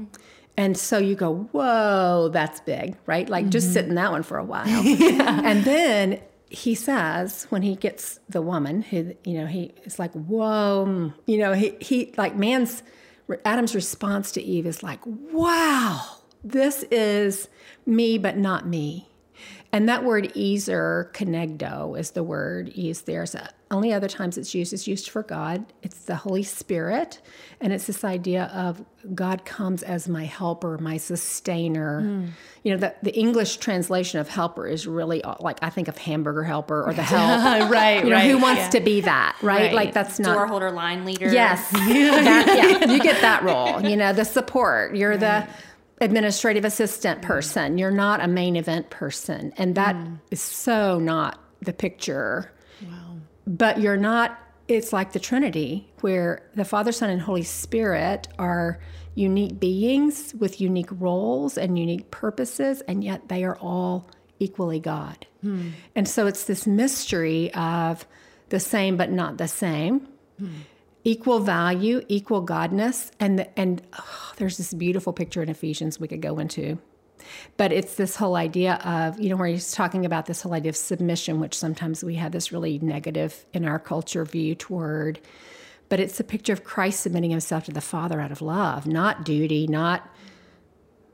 And 0.55 0.77
so 0.77 0.97
you 0.97 1.15
go, 1.15 1.47
whoa, 1.51 2.29
that's 2.31 2.59
big, 2.61 2.95
right? 3.05 3.27
Like 3.27 3.45
mm-hmm. 3.45 3.51
just 3.51 3.73
sit 3.73 3.85
in 3.85 3.95
that 3.95 4.11
one 4.11 4.23
for 4.23 4.37
a 4.37 4.43
while. 4.43 4.67
yeah. 4.83 5.41
And 5.43 5.63
then 5.63 6.21
he 6.49 6.75
says 6.75 7.47
when 7.49 7.63
he 7.63 7.75
gets 7.75 8.19
the 8.29 8.41
woman 8.41 8.83
who, 8.83 9.15
you 9.23 9.33
know, 9.39 9.47
he 9.47 9.73
is 9.85 9.97
like, 9.97 10.13
whoa, 10.13 11.11
you 11.25 11.37
know, 11.37 11.53
he, 11.53 11.75
he 11.79 12.13
like 12.17 12.35
man's 12.35 12.83
Adam's 13.45 13.73
response 13.73 14.31
to 14.33 14.41
Eve 14.41 14.67
is 14.67 14.83
like, 14.83 14.99
wow, 15.05 16.01
this 16.43 16.83
is 16.91 17.47
me, 17.85 18.17
but 18.17 18.37
not 18.37 18.67
me. 18.67 19.07
And 19.73 19.89
that 19.89 20.03
word 20.03 20.37
ezer, 20.37 21.09
kenegdo, 21.13 21.99
is 21.99 22.11
the 22.11 22.21
word 22.23 22.77
used 22.77 23.07
there. 23.07 23.25
So 23.25 23.39
only 23.71 23.91
other 23.91 24.07
times 24.07 24.37
it's 24.37 24.53
used 24.53 24.71
is 24.71 24.87
used 24.87 25.09
for 25.09 25.23
God. 25.23 25.65
It's 25.81 26.05
the 26.05 26.15
Holy 26.15 26.43
Spirit. 26.43 27.19
And 27.59 27.73
it's 27.73 27.87
this 27.87 28.03
idea 28.03 28.51
of 28.53 28.85
God 29.15 29.45
comes 29.45 29.81
as 29.81 30.07
my 30.07 30.25
helper, 30.25 30.77
my 30.77 30.97
sustainer. 30.97 32.03
Mm. 32.03 32.29
You 32.61 32.73
know, 32.73 32.77
the, 32.77 32.93
the 33.01 33.17
English 33.17 33.57
translation 33.57 34.19
of 34.19 34.29
helper 34.29 34.67
is 34.67 34.85
really 34.85 35.23
uh, 35.23 35.35
like 35.39 35.57
I 35.63 35.71
think 35.71 35.87
of 35.87 35.97
hamburger 35.97 36.43
helper 36.43 36.83
or 36.83 36.93
the 36.93 37.01
help. 37.01 37.71
right, 37.71 38.03
you 38.03 38.11
know, 38.11 38.17
right. 38.17 38.29
Who 38.29 38.37
wants 38.37 38.61
yeah. 38.61 38.69
to 38.69 38.79
be 38.79 39.01
that, 39.01 39.37
right? 39.41 39.61
right? 39.61 39.73
Like 39.73 39.93
that's 39.93 40.19
not. 40.19 40.35
Door 40.35 40.47
holder, 40.47 40.69
line 40.69 41.03
leader. 41.03 41.33
Yes. 41.33 41.67
that, 41.71 42.45
yeah, 42.47 42.91
you 42.91 42.99
get 42.99 43.21
that 43.21 43.41
role. 43.43 43.81
You 43.81 43.97
know, 43.97 44.13
the 44.13 44.23
support. 44.23 44.95
You're 44.95 45.17
right. 45.17 45.19
the 45.19 45.47
administrative 46.03 46.65
assistant 46.65 47.21
mm. 47.21 47.25
person. 47.25 47.77
You're 47.77 47.91
not 47.91 48.21
a 48.21 48.27
main 48.27 48.55
event 48.55 48.89
person. 48.89 49.53
And 49.57 49.75
that 49.75 49.95
mm. 49.95 50.19
is 50.31 50.41
so 50.41 50.99
not 50.99 51.39
the 51.61 51.73
picture. 51.73 52.51
Wow. 52.81 53.17
But 53.47 53.79
you're 53.79 53.97
not, 53.97 54.37
it's 54.67 54.93
like 54.93 55.13
the 55.13 55.19
Trinity, 55.19 55.91
where 56.01 56.49
the 56.55 56.65
Father, 56.65 56.91
Son, 56.91 57.09
and 57.09 57.21
Holy 57.21 57.43
Spirit 57.43 58.27
are 58.37 58.79
unique 59.15 59.59
beings 59.59 60.33
with 60.35 60.59
unique 60.59 60.89
roles 60.91 61.57
and 61.57 61.77
unique 61.77 62.09
purposes, 62.11 62.81
and 62.81 63.03
yet 63.03 63.29
they 63.29 63.43
are 63.43 63.57
all 63.57 64.09
equally 64.39 64.79
God. 64.79 65.25
Hmm. 65.41 65.69
And 65.95 66.07
so 66.07 66.25
it's 66.25 66.45
this 66.45 66.65
mystery 66.65 67.53
of 67.53 68.07
the 68.49 68.59
same 68.59 68.97
but 68.97 69.11
not 69.11 69.37
the 69.37 69.47
same. 69.47 70.07
Hmm 70.39 70.51
equal 71.03 71.39
value, 71.39 72.01
equal 72.07 72.45
godness, 72.45 73.11
and 73.19 73.47
and 73.55 73.81
oh, 73.99 74.33
there's 74.37 74.57
this 74.57 74.73
beautiful 74.73 75.13
picture 75.13 75.41
in 75.41 75.49
Ephesians 75.49 75.99
we 75.99 76.07
could 76.07 76.21
go 76.21 76.39
into. 76.39 76.77
But 77.55 77.71
it's 77.71 77.95
this 77.95 78.17
whole 78.17 78.35
idea 78.35 78.75
of, 78.83 79.19
you 79.19 79.29
know, 79.29 79.37
where 79.37 79.47
he's 79.47 79.71
talking 79.71 80.05
about 80.05 80.25
this 80.25 80.41
whole 80.41 80.53
idea 80.53 80.69
of 80.69 80.75
submission, 80.75 81.39
which 81.39 81.57
sometimes 81.57 82.03
we 82.03 82.15
have 82.15 82.31
this 82.31 82.51
really 82.51 82.79
negative 82.79 83.45
in 83.53 83.65
our 83.65 83.79
culture 83.79 84.25
view 84.25 84.55
toward. 84.55 85.19
But 85.89 85.99
it's 85.99 86.19
a 86.19 86.23
picture 86.23 86.53
of 86.53 86.63
Christ 86.63 87.01
submitting 87.01 87.31
himself 87.31 87.65
to 87.65 87.71
the 87.71 87.81
Father 87.81 88.19
out 88.19 88.31
of 88.31 88.41
love, 88.41 88.87
not 88.87 89.23
duty, 89.23 89.67
not 89.67 90.09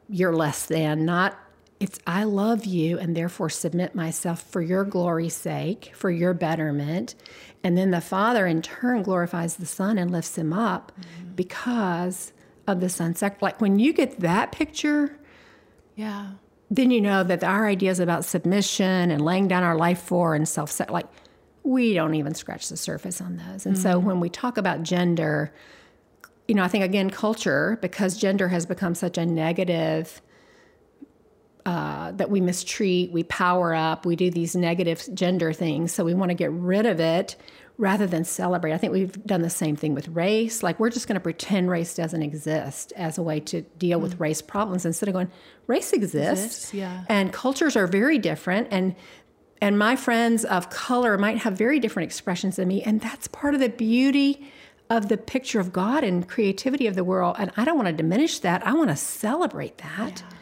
you're 0.08 0.36
less 0.36 0.66
than, 0.66 1.06
not 1.06 1.38
it's 1.80 2.00
I 2.06 2.26
love 2.26 2.66
you 2.66 3.00
and 3.00 3.16
therefore 3.16 3.50
submit 3.50 3.96
myself 3.96 4.42
for 4.42 4.62
your 4.62 4.84
glory's 4.84 5.36
sake, 5.36 5.94
for 5.96 6.12
your 6.12 6.34
betterment. 6.34 7.16
And 7.64 7.78
then 7.78 7.92
the 7.92 8.02
Father 8.02 8.48
in 8.48 8.62
turn 8.62 9.04
glorifies 9.04 9.58
the 9.58 9.66
Son 9.66 9.98
and 9.98 10.12
lifts 10.12 10.38
him 10.38 10.54
up 10.54 10.92
mm-hmm. 10.92 11.36
because 11.36 12.32
of 12.68 12.80
the 12.80 12.90
Son's 12.90 13.20
sacrifice. 13.20 13.42
Like 13.42 13.62
when 13.62 13.80
you 13.80 13.94
get 13.94 14.20
that 14.22 14.52
picture, 14.52 15.18
yeah, 15.96 16.32
then 16.72 16.92
you 16.92 17.02
know 17.02 17.24
that 17.24 17.44
our 17.44 17.68
ideas 17.68 18.00
about 18.00 18.24
submission 18.26 19.12
and 19.12 19.24
laying 19.24 19.48
down 19.48 19.64
our 19.64 19.76
life 19.76 20.00
for 20.00 20.36
and 20.36 20.48
self 20.48 20.72
set, 20.72 20.92
like 20.92 21.08
we 21.64 21.94
don't 21.94 22.16
even 22.16 22.34
scratch 22.34 22.70
the 22.70 22.78
surface 22.78 23.20
on 23.20 23.38
those. 23.38 23.66
And 23.66 23.76
mm-hmm. 23.76 23.84
so 23.84 24.00
when 24.00 24.20
we 24.20 24.30
talk 24.30 24.58
about 24.58 24.84
gender, 24.84 25.54
you 26.48 26.56
know, 26.56 26.64
I 26.64 26.68
think 26.68 26.84
again 26.84 27.10
culture 27.10 27.78
because 27.82 28.18
gender 28.18 28.48
has 28.48 28.66
become 28.66 28.96
such 28.96 29.18
a 29.18 29.26
negative 29.26 30.22
uh, 31.70 32.12
that 32.14 32.32
we 32.32 32.42
mistreat, 32.42 33.12
we 33.12 33.22
power 33.22 33.76
up, 33.76 34.04
we 34.04 34.16
do 34.16 34.32
these 34.32 34.56
negative 34.56 35.08
gender 35.14 35.54
things. 35.54 35.94
So 35.94 36.04
we 36.04 36.16
want 36.16 36.32
to 36.32 36.34
get 36.34 36.52
rid 36.52 36.88
of 36.88 37.00
it 37.00 37.36
rather 37.78 38.08
than 38.08 38.24
celebrate. 38.24 38.74
I 38.74 38.80
think 38.80 38.92
we've 38.92 39.24
done 39.24 39.44
the 39.44 39.52
same 39.52 39.76
thing 39.76 39.94
with 39.94 40.08
race. 40.08 40.64
Like 40.64 40.80
we're 40.80 40.90
just 40.90 41.08
going 41.08 41.18
to 41.18 41.20
pretend 41.20 41.70
race 41.70 41.94
doesn't 41.94 42.24
exist 42.24 42.92
as 42.96 43.20
a 43.20 43.22
way 43.22 43.40
to 43.42 43.62
deal 43.78 44.00
mm. 44.00 44.02
with 44.02 44.20
race 44.20 44.42
problems 44.42 44.84
instead 44.84 45.10
of 45.10 45.14
going, 45.14 45.30
race 45.68 45.94
exists. 45.94 46.44
exists 46.46 46.74
yeah. 46.74 47.04
And 47.08 47.32
cultures 47.32 47.76
are 47.76 47.86
very 47.86 48.18
different. 48.18 48.70
And 48.72 48.96
and 49.62 49.78
my 49.78 49.96
friends 49.96 50.46
of 50.46 50.72
color 50.72 51.20
might 51.20 51.38
have 51.38 51.56
very 51.56 51.80
different 51.80 52.08
expressions 52.08 52.56
than 52.56 52.68
me. 52.68 52.82
And 52.82 53.00
that's 53.00 53.28
part 53.28 53.54
of 53.54 53.60
the 53.60 53.70
beauty 53.70 54.52
of 54.90 55.08
the 55.08 55.18
picture 55.18 55.60
of 55.60 55.72
God 55.72 56.04
and 56.04 56.28
creativity 56.28 56.88
of 56.88 56.96
the 56.96 57.04
world. 57.04 57.36
And 57.38 57.52
I 57.58 57.64
don't 57.64 57.76
want 57.76 57.90
to 57.90 57.94
diminish 57.94 58.40
that. 58.40 58.66
I 58.66 58.74
want 58.74 58.90
to 58.90 58.96
celebrate 58.96 59.78
that. 59.78 60.24
Yeah. 60.28 60.38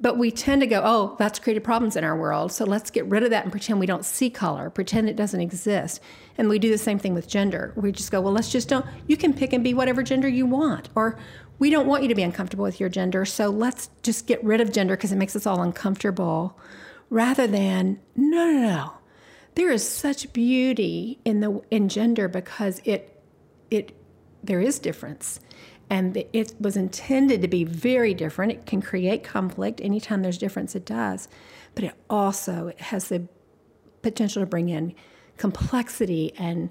But 0.00 0.16
we 0.16 0.30
tend 0.30 0.62
to 0.62 0.66
go, 0.66 0.80
oh, 0.82 1.16
that's 1.18 1.38
created 1.38 1.62
problems 1.62 1.94
in 1.94 2.04
our 2.04 2.16
world. 2.16 2.52
So 2.52 2.64
let's 2.64 2.90
get 2.90 3.04
rid 3.06 3.22
of 3.22 3.30
that 3.30 3.44
and 3.44 3.52
pretend 3.52 3.80
we 3.80 3.86
don't 3.86 4.04
see 4.04 4.30
color, 4.30 4.70
pretend 4.70 5.10
it 5.10 5.16
doesn't 5.16 5.40
exist. 5.40 6.00
And 6.38 6.48
we 6.48 6.58
do 6.58 6.70
the 6.70 6.78
same 6.78 6.98
thing 6.98 7.12
with 7.12 7.28
gender. 7.28 7.74
We 7.76 7.92
just 7.92 8.10
go, 8.10 8.20
well, 8.20 8.32
let's 8.32 8.50
just 8.50 8.68
don't, 8.68 8.86
you 9.06 9.18
can 9.18 9.34
pick 9.34 9.52
and 9.52 9.62
be 9.62 9.74
whatever 9.74 10.02
gender 10.02 10.28
you 10.28 10.46
want. 10.46 10.88
Or 10.94 11.18
we 11.58 11.68
don't 11.68 11.86
want 11.86 12.02
you 12.02 12.08
to 12.08 12.14
be 12.14 12.22
uncomfortable 12.22 12.64
with 12.64 12.80
your 12.80 12.88
gender. 12.88 13.26
So 13.26 13.50
let's 13.50 13.90
just 14.02 14.26
get 14.26 14.42
rid 14.42 14.62
of 14.62 14.72
gender 14.72 14.96
because 14.96 15.12
it 15.12 15.16
makes 15.16 15.36
us 15.36 15.46
all 15.46 15.60
uncomfortable 15.60 16.58
rather 17.10 17.46
than, 17.46 18.00
no, 18.16 18.46
no, 18.46 18.60
no. 18.60 18.92
There 19.56 19.70
is 19.70 19.86
such 19.86 20.32
beauty 20.32 21.18
in 21.24 21.40
the 21.40 21.60
in 21.70 21.88
gender 21.88 22.28
because 22.28 22.80
it 22.84 23.20
it 23.70 23.92
there 24.42 24.60
is 24.60 24.78
difference 24.78 25.40
and 25.90 26.16
it 26.32 26.54
was 26.60 26.76
intended 26.76 27.42
to 27.42 27.48
be 27.48 27.64
very 27.64 28.14
different. 28.14 28.52
It 28.52 28.64
can 28.64 28.80
create 28.80 29.24
conflict 29.24 29.80
anytime 29.82 30.22
there's 30.22 30.38
difference 30.38 30.74
it 30.76 30.86
does. 30.86 31.28
But 31.74 31.84
it 31.84 31.94
also 32.08 32.72
has 32.78 33.08
the 33.08 33.26
potential 34.02 34.40
to 34.40 34.46
bring 34.46 34.68
in 34.68 34.94
complexity 35.36 36.32
and 36.38 36.70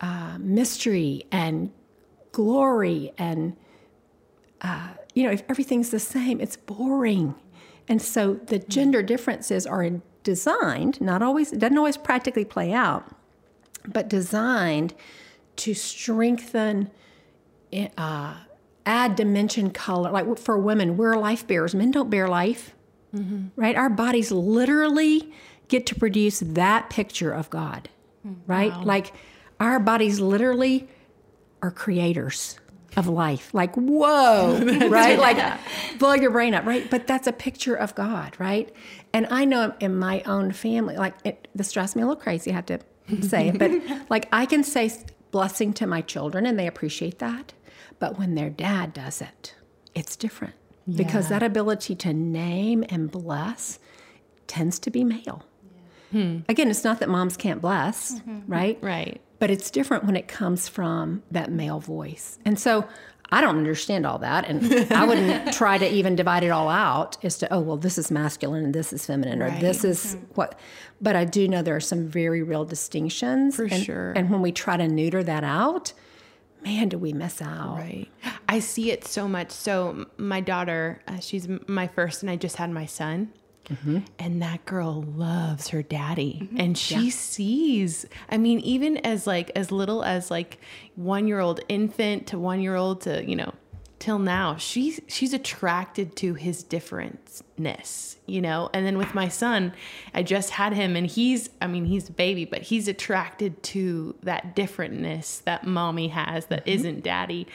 uh, 0.00 0.38
mystery 0.40 1.26
and 1.30 1.70
glory 2.32 3.12
and 3.16 3.56
uh, 4.60 4.88
you 5.14 5.22
know 5.22 5.30
if 5.30 5.42
everything's 5.48 5.90
the 5.90 6.00
same 6.00 6.40
it's 6.40 6.56
boring. 6.56 7.34
And 7.88 8.02
so 8.02 8.34
the 8.34 8.58
gender 8.58 9.02
differences 9.02 9.66
are 9.66 9.88
designed 10.24 11.00
not 11.00 11.22
always 11.22 11.52
it 11.52 11.60
doesn't 11.60 11.78
always 11.78 11.96
practically 11.96 12.44
play 12.44 12.72
out 12.72 13.14
but 13.86 14.08
designed 14.08 14.94
to 15.56 15.74
strengthen, 15.74 16.90
uh, 17.96 18.34
add 18.86 19.16
dimension 19.16 19.70
color. 19.70 20.10
Like 20.10 20.38
for 20.38 20.56
women, 20.56 20.96
we're 20.96 21.16
life 21.16 21.46
bearers. 21.46 21.74
Men 21.74 21.90
don't 21.90 22.08
bear 22.08 22.28
life, 22.28 22.74
mm-hmm. 23.14 23.48
right? 23.56 23.76
Our 23.76 23.90
bodies 23.90 24.32
literally 24.32 25.30
get 25.68 25.84
to 25.86 25.94
produce 25.94 26.40
that 26.40 26.88
picture 26.88 27.32
of 27.32 27.50
God, 27.50 27.88
right? 28.46 28.72
Wow. 28.72 28.84
Like 28.84 29.12
our 29.60 29.80
bodies 29.80 30.20
literally 30.20 30.88
are 31.62 31.70
creators 31.70 32.58
of 32.96 33.08
life. 33.08 33.52
Like, 33.52 33.74
whoa, 33.74 34.58
right? 34.88 35.18
Like, 35.18 35.38
blow 35.98 36.14
your 36.14 36.30
brain 36.30 36.54
up, 36.54 36.64
right? 36.64 36.88
But 36.90 37.06
that's 37.06 37.26
a 37.26 37.32
picture 37.32 37.74
of 37.74 37.94
God, 37.94 38.34
right? 38.38 38.72
And 39.12 39.26
I 39.30 39.44
know 39.44 39.74
in 39.80 39.98
my 39.98 40.22
own 40.22 40.52
family, 40.52 40.96
like, 40.96 41.14
it, 41.24 41.48
this 41.54 41.72
drives 41.72 41.94
me 41.94 42.02
a 42.02 42.06
little 42.06 42.20
crazy, 42.20 42.50
I 42.52 42.54
have 42.54 42.66
to 42.66 42.80
say 43.22 43.48
it, 43.48 43.58
but 43.58 43.70
like, 44.10 44.28
I 44.32 44.46
can 44.46 44.64
say 44.64 44.90
blessing 45.30 45.72
to 45.74 45.86
my 45.86 46.00
children 46.00 46.46
and 46.46 46.58
they 46.58 46.66
appreciate 46.66 47.18
that. 47.18 47.52
But 47.98 48.18
when 48.18 48.34
their 48.34 48.50
dad 48.50 48.92
does 48.92 49.20
it, 49.20 49.54
it's 49.94 50.16
different 50.16 50.54
yeah. 50.86 50.96
because 50.96 51.28
that 51.28 51.42
ability 51.42 51.94
to 51.96 52.12
name 52.12 52.84
and 52.88 53.10
bless 53.10 53.78
tends 54.46 54.78
to 54.80 54.90
be 54.90 55.04
male. 55.04 55.44
Yeah. 56.12 56.22
Hmm. 56.22 56.38
Again, 56.48 56.70
it's 56.70 56.84
not 56.84 57.00
that 57.00 57.08
moms 57.08 57.36
can't 57.36 57.60
bless, 57.60 58.20
mm-hmm. 58.20 58.40
right? 58.46 58.78
Right. 58.80 59.20
But 59.38 59.50
it's 59.50 59.70
different 59.70 60.04
when 60.04 60.16
it 60.16 60.28
comes 60.28 60.68
from 60.68 61.22
that 61.30 61.50
male 61.50 61.80
voice. 61.80 62.38
And 62.44 62.58
so 62.58 62.86
I 63.30 63.40
don't 63.40 63.56
understand 63.58 64.06
all 64.06 64.18
that. 64.18 64.46
And 64.46 64.92
I 64.92 65.04
wouldn't 65.04 65.52
try 65.52 65.78
to 65.78 65.92
even 65.92 66.16
divide 66.16 66.44
it 66.44 66.50
all 66.50 66.68
out 66.68 67.22
as 67.24 67.38
to, 67.38 67.52
oh, 67.52 67.60
well, 67.60 67.76
this 67.76 67.98
is 67.98 68.10
masculine 68.10 68.64
and 68.64 68.74
this 68.74 68.92
is 68.92 69.04
feminine, 69.04 69.40
right. 69.40 69.58
or 69.58 69.60
this 69.60 69.84
is 69.84 70.16
mm-hmm. 70.16 70.24
what. 70.34 70.58
But 71.00 71.16
I 71.16 71.24
do 71.24 71.48
know 71.48 71.62
there 71.62 71.76
are 71.76 71.80
some 71.80 72.06
very 72.06 72.42
real 72.42 72.64
distinctions. 72.64 73.56
For 73.56 73.64
and, 73.64 73.84
sure. 73.84 74.12
And 74.12 74.30
when 74.30 74.42
we 74.42 74.52
try 74.52 74.76
to 74.76 74.88
neuter 74.88 75.22
that 75.24 75.44
out, 75.44 75.92
man, 76.66 76.88
do 76.88 76.98
we 76.98 77.12
miss 77.12 77.40
out. 77.40 77.76
Right. 77.76 78.08
I 78.48 78.58
see 78.58 78.90
it 78.90 79.04
so 79.06 79.28
much. 79.28 79.50
So, 79.50 80.06
my 80.16 80.40
daughter, 80.40 81.00
uh, 81.06 81.20
she's 81.20 81.48
my 81.68 81.86
first, 81.86 82.22
and 82.22 82.30
I 82.30 82.36
just 82.36 82.56
had 82.56 82.70
my 82.70 82.86
son. 82.86 83.32
Mm-hmm. 83.68 83.98
And 84.20 84.42
that 84.42 84.64
girl 84.64 85.02
loves 85.02 85.68
her 85.68 85.82
daddy. 85.82 86.40
Mm-hmm. 86.42 86.60
And 86.60 86.78
she 86.78 87.06
yeah. 87.06 87.10
sees, 87.10 88.06
I 88.30 88.38
mean, 88.38 88.60
even 88.60 88.98
as 88.98 89.26
like 89.26 89.50
as 89.56 89.72
little 89.72 90.04
as 90.04 90.30
like 90.30 90.60
one 90.94 91.26
year 91.26 91.40
old 91.40 91.60
infant 91.68 92.28
to 92.28 92.38
one 92.38 92.60
year 92.60 92.76
old 92.76 93.00
to, 93.02 93.28
you 93.28 93.34
know, 93.34 93.52
till 93.98 94.18
now, 94.18 94.56
she's 94.56 95.00
she's 95.06 95.32
attracted 95.32 96.16
to 96.16 96.34
his 96.34 96.62
differentness, 96.62 98.16
you 98.26 98.40
know? 98.40 98.68
And 98.72 98.86
then 98.86 98.98
with 98.98 99.14
my 99.14 99.28
son, 99.28 99.72
I 100.14 100.22
just 100.22 100.50
had 100.50 100.72
him 100.72 100.96
and 100.96 101.06
he's 101.06 101.50
I 101.60 101.66
mean, 101.66 101.86
he's 101.86 102.08
a 102.08 102.12
baby, 102.12 102.44
but 102.44 102.62
he's 102.62 102.88
attracted 102.88 103.62
to 103.64 104.14
that 104.22 104.54
differentness 104.54 105.42
that 105.44 105.66
mommy 105.66 106.08
has 106.08 106.46
that 106.46 106.66
mm-hmm. 106.66 106.72
not 106.72 107.02
daddy. 107.02 107.46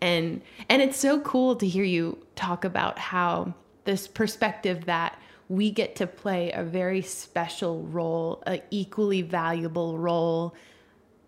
And 0.00 0.42
and 0.68 0.80
it's 0.80 0.98
so 0.98 1.20
cool 1.20 1.56
to 1.56 1.66
hear 1.66 1.84
you 1.84 2.18
talk 2.36 2.64
about 2.64 2.98
how 2.98 3.54
this 3.84 4.08
perspective 4.08 4.86
that 4.86 5.18
we 5.48 5.70
get 5.70 5.96
to 5.96 6.06
play 6.06 6.50
a 6.52 6.62
very 6.62 7.02
special 7.02 7.82
role, 7.82 8.42
an 8.46 8.62
equally 8.70 9.20
valuable 9.20 9.98
role, 9.98 10.54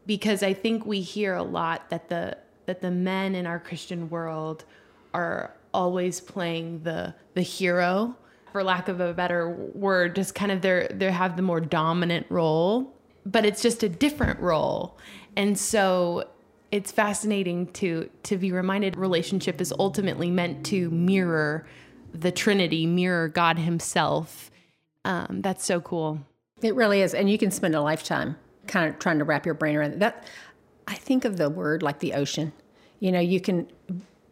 because 0.06 0.42
I 0.42 0.54
think 0.54 0.86
we 0.86 1.02
hear 1.02 1.34
a 1.34 1.42
lot 1.42 1.90
that 1.90 2.08
the 2.08 2.38
that 2.66 2.80
the 2.80 2.90
men 2.90 3.34
in 3.34 3.46
our 3.46 3.58
Christian 3.58 4.08
world 4.10 4.64
are 5.12 5.54
always 5.72 6.20
playing 6.20 6.82
the 6.82 7.14
the 7.34 7.42
hero, 7.42 8.16
for 8.52 8.62
lack 8.62 8.88
of 8.88 9.00
a 9.00 9.12
better 9.12 9.50
word, 9.74 10.14
just 10.14 10.34
kind 10.34 10.52
of 10.52 10.62
they're 10.62 10.88
they 10.88 11.10
have 11.10 11.36
the 11.36 11.42
more 11.42 11.60
dominant 11.60 12.26
role, 12.30 12.92
but 13.26 13.44
it's 13.44 13.62
just 13.62 13.82
a 13.82 13.88
different 13.88 14.38
role, 14.40 14.98
and 15.36 15.58
so 15.58 16.28
it's 16.70 16.90
fascinating 16.90 17.66
to 17.72 18.08
to 18.24 18.36
be 18.36 18.52
reminded 18.52 18.96
relationship 18.96 19.60
is 19.60 19.72
ultimately 19.78 20.30
meant 20.30 20.64
to 20.66 20.90
mirror 20.90 21.66
the 22.12 22.30
Trinity 22.30 22.86
mirror 22.86 23.28
God 23.28 23.58
Himself. 23.58 24.50
Um, 25.04 25.40
that's 25.42 25.64
so 25.64 25.80
cool. 25.80 26.20
It 26.62 26.74
really 26.74 27.02
is, 27.02 27.14
and 27.14 27.28
you 27.28 27.36
can 27.36 27.50
spend 27.50 27.74
a 27.74 27.80
lifetime 27.80 28.36
kind 28.66 28.88
of 28.88 28.98
trying 28.98 29.18
to 29.18 29.24
wrap 29.24 29.44
your 29.44 29.54
brain 29.54 29.76
around 29.76 30.00
that. 30.00 30.24
I 30.86 30.94
think 30.94 31.24
of 31.24 31.36
the 31.36 31.50
word 31.50 31.82
like 31.82 32.00
the 32.00 32.14
ocean. 32.14 32.52
You 33.00 33.12
know, 33.12 33.20
you 33.20 33.40
can 33.40 33.68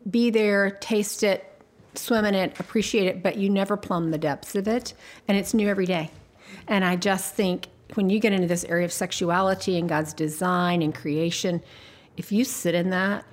be 0.08 0.30
there, 0.30 0.70
taste 0.70 1.22
it, 1.22 1.48
swim 1.94 2.24
in 2.24 2.34
it, 2.34 2.58
appreciate 2.58 3.06
it, 3.06 3.22
but 3.22 3.36
you 3.36 3.50
never 3.50 3.76
plumb 3.76 4.10
the 4.10 4.18
depths 4.18 4.54
of 4.54 4.66
it, 4.68 4.94
and 5.28 5.36
it's 5.36 5.54
new 5.54 5.68
every 5.68 5.86
day. 5.86 6.10
And 6.68 6.84
I 6.84 6.96
just 6.96 7.34
think 7.34 7.68
when 7.94 8.10
you 8.10 8.18
get 8.18 8.32
into 8.32 8.46
this 8.46 8.64
area 8.64 8.84
of 8.84 8.92
sexuality 8.92 9.78
and 9.78 9.88
God's 9.88 10.14
design 10.14 10.82
and 10.82 10.94
creation, 10.94 11.62
if 12.16 12.32
you 12.32 12.44
sit 12.44 12.74
in 12.74 12.90
that, 12.90 13.24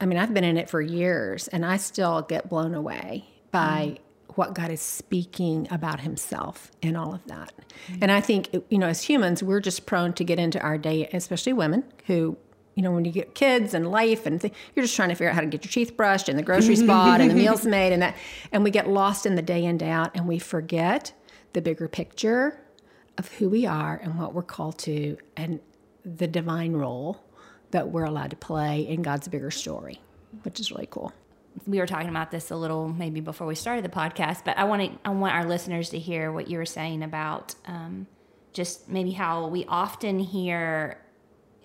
I 0.00 0.06
mean, 0.06 0.18
I've 0.18 0.34
been 0.34 0.44
in 0.44 0.56
it 0.56 0.68
for 0.70 0.80
years, 0.80 1.48
and 1.48 1.64
I 1.64 1.78
still 1.78 2.22
get 2.22 2.48
blown 2.48 2.74
away 2.74 3.24
by 3.50 3.98
mm. 3.98 4.34
what 4.36 4.54
God 4.54 4.70
is 4.70 4.82
speaking 4.82 5.66
about 5.70 6.00
Himself 6.00 6.70
and 6.82 6.96
all 6.96 7.14
of 7.14 7.26
that. 7.26 7.52
Mm. 7.88 7.98
And 8.02 8.12
I 8.12 8.20
think, 8.20 8.50
you 8.68 8.78
know, 8.78 8.88
as 8.88 9.02
humans, 9.02 9.42
we're 9.42 9.60
just 9.60 9.86
prone 9.86 10.12
to 10.14 10.24
get 10.24 10.38
into 10.38 10.60
our 10.60 10.78
day, 10.78 11.08
especially 11.12 11.54
women 11.54 11.84
who 12.06 12.36
you 12.76 12.82
know, 12.82 12.92
when 12.92 13.04
you 13.06 13.10
get 13.10 13.34
kids 13.34 13.72
and 13.74 13.90
life 13.90 14.26
and 14.26 14.40
th- 14.40 14.52
you're 14.74 14.84
just 14.84 14.94
trying 14.94 15.08
to 15.08 15.14
figure 15.14 15.30
out 15.30 15.34
how 15.34 15.40
to 15.40 15.46
get 15.46 15.64
your 15.64 15.72
teeth 15.72 15.96
brushed 15.96 16.28
and 16.28 16.38
the 16.38 16.42
grocery 16.42 16.76
spot 16.76 17.22
and 17.22 17.30
the 17.30 17.34
meals 17.34 17.66
made 17.66 17.92
and 17.92 18.02
that, 18.02 18.14
and 18.52 18.62
we 18.62 18.70
get 18.70 18.86
lost 18.86 19.24
in 19.24 19.34
the 19.34 19.42
day 19.42 19.64
in 19.64 19.78
day 19.78 19.88
out 19.88 20.10
and 20.14 20.28
we 20.28 20.38
forget 20.38 21.12
the 21.54 21.62
bigger 21.62 21.88
picture 21.88 22.60
of 23.16 23.28
who 23.32 23.48
we 23.48 23.64
are 23.64 23.98
and 24.02 24.18
what 24.18 24.34
we're 24.34 24.42
called 24.42 24.78
to 24.78 25.16
and 25.38 25.58
the 26.04 26.26
divine 26.26 26.74
role 26.74 27.24
that 27.70 27.90
we're 27.90 28.04
allowed 28.04 28.30
to 28.30 28.36
play 28.36 28.86
in 28.86 29.00
God's 29.00 29.26
bigger 29.26 29.50
story, 29.50 29.98
which 30.42 30.60
is 30.60 30.70
really 30.70 30.86
cool. 30.90 31.14
We 31.66 31.78
were 31.78 31.86
talking 31.86 32.10
about 32.10 32.30
this 32.30 32.50
a 32.50 32.56
little 32.56 32.88
maybe 32.88 33.20
before 33.20 33.46
we 33.46 33.54
started 33.54 33.86
the 33.86 33.88
podcast, 33.88 34.44
but 34.44 34.58
I 34.58 34.64
want 34.64 34.82
to, 34.82 34.98
I 35.02 35.10
want 35.10 35.34
our 35.34 35.46
listeners 35.46 35.88
to 35.90 35.98
hear 35.98 36.30
what 36.30 36.48
you 36.48 36.58
were 36.58 36.66
saying 36.66 37.02
about 37.02 37.54
um, 37.64 38.06
just 38.52 38.90
maybe 38.90 39.12
how 39.12 39.46
we 39.46 39.64
often 39.64 40.18
hear 40.18 40.98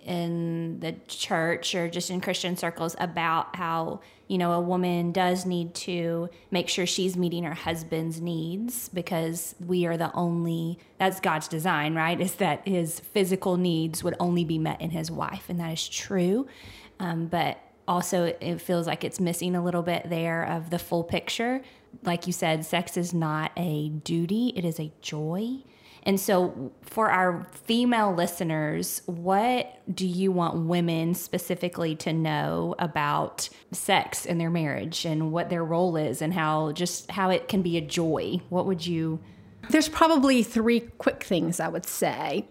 in 0.06 0.80
the 0.80 0.96
church 1.08 1.76
or 1.76 1.90
just 1.90 2.10
in 2.10 2.22
Christian 2.22 2.58
circles 2.58 2.96
about 3.00 3.56
how 3.56 4.02
you 4.28 4.38
know 4.38 4.54
a 4.54 4.62
woman 4.62 5.12
does 5.12 5.46
need 5.46 5.74
to 5.74 6.30
make 6.50 6.70
sure 6.70 6.86
she's 6.86 7.18
meeting 7.18 7.44
her 7.44 7.54
husband's 7.54 8.22
needs 8.22 8.90
because 8.90 9.56
we 9.66 9.86
are 9.86 9.98
the 9.98 10.14
only 10.14 10.80
that's 10.98 11.20
God's 11.20 11.48
design, 11.48 11.96
right? 11.96 12.20
Is 12.20 12.36
that 12.36 12.68
his 12.68 13.00
physical 13.00 13.58
needs 13.58 14.04
would 14.04 14.16
only 14.20 14.46
be 14.46 14.58
met 14.58 14.82
in 14.82 14.92
his 14.92 15.12
wife, 15.12 15.50
and 15.50 15.60
that 15.60 15.74
is 15.74 15.88
true. 15.88 16.48
Um, 17.00 17.28
but 17.28 17.58
also 17.88 18.34
it 18.40 18.62
feels 18.62 18.88
like 18.88 19.04
it's 19.04 19.20
missing 19.20 19.56
a 19.56 19.64
little 19.64 19.82
bit 19.82 20.10
there 20.10 20.44
of 20.44 20.70
the 20.70 20.80
full 20.80 21.04
picture. 21.04 21.62
Like 22.04 22.28
you 22.28 22.34
said, 22.34 22.66
sex 22.66 22.96
is 22.96 23.14
not 23.14 23.52
a 23.58 23.90
duty, 23.90 24.54
it 24.56 24.64
is 24.64 24.80
a 24.80 24.92
joy. 25.02 25.64
And 26.04 26.20
so, 26.20 26.72
for 26.82 27.10
our 27.10 27.48
female 27.52 28.14
listeners, 28.14 29.02
what 29.06 29.80
do 29.94 30.08
you 30.08 30.32
want 30.32 30.66
women 30.66 31.14
specifically 31.14 31.96
to 31.98 32.14
know 32.14 32.76
about 32.80 33.50
sex 33.72 34.26
in 34.26 34.38
their 34.38 34.50
marriage 34.50 35.06
and 35.06 35.32
what 35.32 35.50
their 35.50 35.64
role 35.64 35.96
is 35.96 36.22
and 36.22 36.34
how 36.34 36.72
just 36.72 37.12
how 37.12 37.30
it 37.30 37.48
can 37.48 37.62
be 37.62 37.78
a 37.78 37.82
joy? 37.82 38.42
What 38.50 38.66
would 38.66 38.86
you 38.86 39.20
there's 39.70 39.90
probably 39.90 40.44
three 40.44 40.80
quick 40.80 41.24
things 41.24 41.60
I 41.60 41.68
would 41.68 41.86
say. 41.86 42.48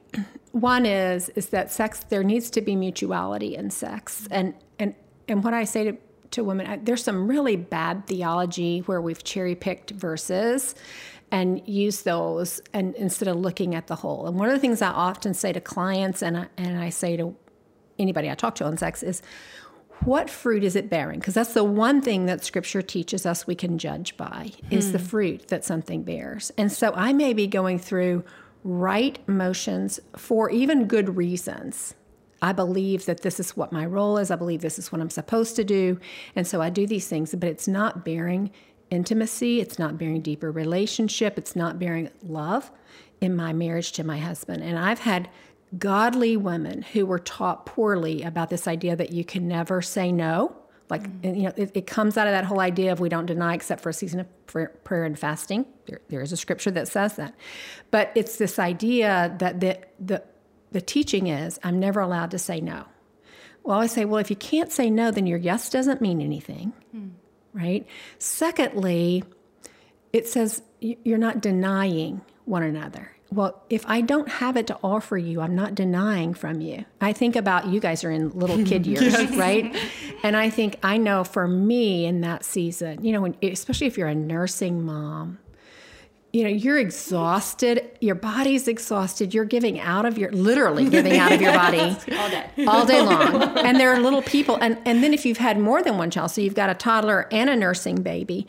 One 0.52 0.87
is 0.87 1.28
is 1.30 1.49
that 1.49 1.73
sex 1.73 2.04
there 2.09 2.23
needs 2.23 2.50
to 2.50 2.61
be 2.61 2.76
mutuality 2.76 3.57
in 3.57 3.71
sex, 3.71 4.26
and 4.30 4.54
and 4.78 4.95
and 5.28 5.42
what 5.45 5.54
I 5.54 5.64
say 5.64 5.85
to 5.85 5.97
to 6.33 6.45
women, 6.45 6.85
there's 6.85 7.02
some 7.02 7.26
really 7.26 7.57
bad 7.57 8.07
theology 8.07 8.80
where 8.80 9.00
we've 9.00 9.25
cherry 9.25 9.54
picked 9.54 9.90
verses 9.90 10.75
and 11.32 11.66
use 11.66 12.02
those 12.02 12.60
and 12.72 12.94
instead 12.96 13.28
of 13.28 13.37
looking 13.37 13.75
at 13.75 13.87
the 13.87 13.96
whole. 13.96 14.26
And 14.26 14.38
one 14.38 14.49
of 14.49 14.54
the 14.54 14.60
things 14.60 14.82
I 14.82 14.90
often 14.90 15.34
say 15.34 15.52
to 15.52 15.60
clients 15.60 16.22
and 16.22 16.37
I, 16.37 16.46
and 16.56 16.78
I 16.78 16.90
say 16.90 17.16
to 17.16 17.37
anybody 17.99 18.30
I 18.30 18.34
talk 18.34 18.54
to 18.56 18.64
on 18.64 18.76
sex 18.76 19.02
is 19.02 19.22
what 20.04 20.30
fruit 20.30 20.64
is 20.64 20.76
it 20.76 20.88
bearing? 20.88 21.18
Because 21.18 21.34
that's 21.34 21.52
the 21.52 21.64
one 21.64 22.00
thing 22.00 22.26
that 22.26 22.44
scripture 22.44 22.82
teaches 22.82 23.26
us 23.26 23.46
we 23.46 23.54
can 23.54 23.78
judge 23.78 24.16
by 24.16 24.52
is 24.70 24.92
the 24.92 24.99
hmm. 24.99 25.04
fruit 25.04 25.49
that 25.49 25.64
something 25.64 26.02
bears. 26.02 26.50
And 26.56 26.72
so 26.72 26.92
I 26.94 27.12
may 27.12 27.34
be 27.34 27.46
going 27.46 27.78
through 27.78 28.25
right 28.64 29.26
motions 29.28 30.00
for 30.16 30.50
even 30.50 30.87
good 30.87 31.16
reasons. 31.16 31.94
I 32.42 32.52
believe 32.52 33.04
that 33.04 33.20
this 33.20 33.38
is 33.38 33.56
what 33.56 33.72
my 33.72 33.84
role 33.84 34.16
is. 34.16 34.30
I 34.30 34.37
believe 34.37 34.62
this 34.62 34.78
is 34.78 34.90
what 34.90 35.00
I'm 35.02 35.10
supposed 35.10 35.56
to 35.56 35.64
do. 35.64 36.00
And 36.34 36.46
so 36.46 36.62
I 36.62 36.70
do 36.70 36.87
these 36.87 37.06
things, 37.06 37.34
but 37.34 37.49
it's 37.49 37.68
not 37.68 38.04
bearing 38.04 38.50
intimacy. 38.90 39.61
It's 39.61 39.78
not 39.78 39.99
bearing 39.99 40.20
deeper 40.20 40.50
relationship. 40.50 41.38
It's 41.38 41.56
not 41.56 41.78
bearing 41.78 42.11
love 42.23 42.70
in 43.20 43.37
my 43.37 43.52
marriage 43.52 43.92
to 43.92 44.04
my 44.04 44.18
husband. 44.18 44.62
And 44.62 44.78
I've 44.78 45.00
had 45.00 45.28
godly 45.78 46.37
women 46.37 46.82
who 46.82 47.06
were 47.06 47.18
taught 47.18 47.66
poorly 47.66 48.23
about 48.23 48.50
this 48.50 48.66
idea 48.66 48.97
that 48.97 49.12
you 49.12 49.25
can 49.25 49.47
never 49.47 49.80
say 49.80 50.11
no. 50.11 50.56
Like, 50.88 51.04
and, 51.23 51.37
you 51.37 51.44
know, 51.44 51.52
it, 51.56 51.70
it 51.75 51.87
comes 51.87 52.16
out 52.16 52.26
of 52.26 52.32
that 52.32 52.44
whole 52.44 52.59
idea 52.59 52.90
of 52.90 52.99
we 52.99 53.09
don't 53.09 53.26
deny 53.26 53.54
except 53.54 53.80
for 53.80 53.90
a 53.90 53.92
season 53.92 54.18
of 54.18 54.47
prayer, 54.47 54.73
prayer 54.82 55.04
and 55.04 55.16
fasting. 55.16 55.64
There, 55.87 56.00
there 56.09 56.20
is 56.20 56.32
a 56.32 56.37
scripture 56.37 56.73
that 56.73 56.88
says 56.88 57.14
that. 57.14 57.37
But 57.92 58.11
it's 58.16 58.38
this 58.38 58.59
idea 58.59 59.37
that 59.38 59.61
the, 59.61 59.78
the, 60.00 60.25
the 60.73 60.80
teaching 60.80 61.28
is 61.28 61.61
I'm 61.62 61.78
never 61.78 62.00
allowed 62.00 62.32
to 62.32 62.38
say 62.38 62.61
no. 62.61 62.87
Well, 63.62 63.78
I 63.78 63.87
say, 63.87 64.04
well, 64.04 64.18
if 64.18 64.30
you 64.30 64.37
can't 64.37 64.73
say 64.73 64.90
no, 64.90 65.11
then 65.11 65.26
your 65.26 65.38
yes 65.38 65.70
doesn't 65.70 66.00
mean 66.00 66.20
anything, 66.20 66.73
right? 67.61 67.87
Secondly, 68.19 69.25
it 70.12 70.26
says 70.26 70.62
you're 70.81 71.19
not 71.19 71.40
denying 71.40 72.23
one 72.45 72.62
another. 72.62 73.12
Well, 73.33 73.62
if 73.71 73.85
I 73.87 74.00
don't 74.00 74.29
have 74.29 74.57
it 74.57 74.67
to 74.69 74.79
offer 74.83 75.17
you, 75.17 75.40
I'm 75.40 75.55
not 75.55 75.76
denying 75.76 76.35
from 76.35 76.61
you. 76.61 76.85
I 77.00 77.12
think 77.12 77.37
about 77.37 77.69
you 77.69 77.79
guys 77.79 78.02
are 78.02 78.11
in 78.11 78.31
little 78.31 78.64
kid 78.64 78.87
years, 78.87 79.14
right? 79.37 79.76
And 80.25 80.37
I 80.37 80.50
think 80.50 80.76
I 80.83 80.97
know 80.97 81.23
for 81.23 81.47
me 81.47 82.07
in 82.07 82.23
that 82.23 82.45
season, 82.45 83.05
you 83.05 83.12
know, 83.12 83.21
when, 83.21 83.37
especially 83.43 83.87
if 83.87 83.97
you're 83.97 84.09
a 84.09 84.14
nursing 84.17 84.83
mom, 84.85 85.38
you 86.32 86.44
know, 86.44 86.49
you're 86.49 86.78
exhausted, 86.78 87.90
your 88.00 88.14
body's 88.14 88.68
exhausted, 88.68 89.34
you're 89.34 89.44
giving 89.44 89.80
out 89.80 90.06
of 90.06 90.16
your 90.16 90.30
literally 90.30 90.88
giving 90.88 91.16
out 91.18 91.32
of 91.32 91.40
your 91.40 91.52
body 91.64 91.80
All 91.80 92.28
day. 92.30 92.50
all 92.66 92.87
day 92.87 93.02
long. 93.02 93.58
and 93.58 93.80
there 93.80 93.92
are 93.92 93.99
little 94.00 94.22
people 94.22 94.56
and 94.60 94.78
and 94.84 95.02
then 95.02 95.12
if 95.12 95.26
you've 95.26 95.38
had 95.38 95.58
more 95.58 95.82
than 95.82 95.99
one 95.99 96.10
child, 96.10 96.30
so 96.30 96.40
you've 96.40 96.54
got 96.54 96.70
a 96.70 96.75
toddler 96.75 97.26
and 97.32 97.50
a 97.50 97.56
nursing 97.56 98.02
baby, 98.02 98.46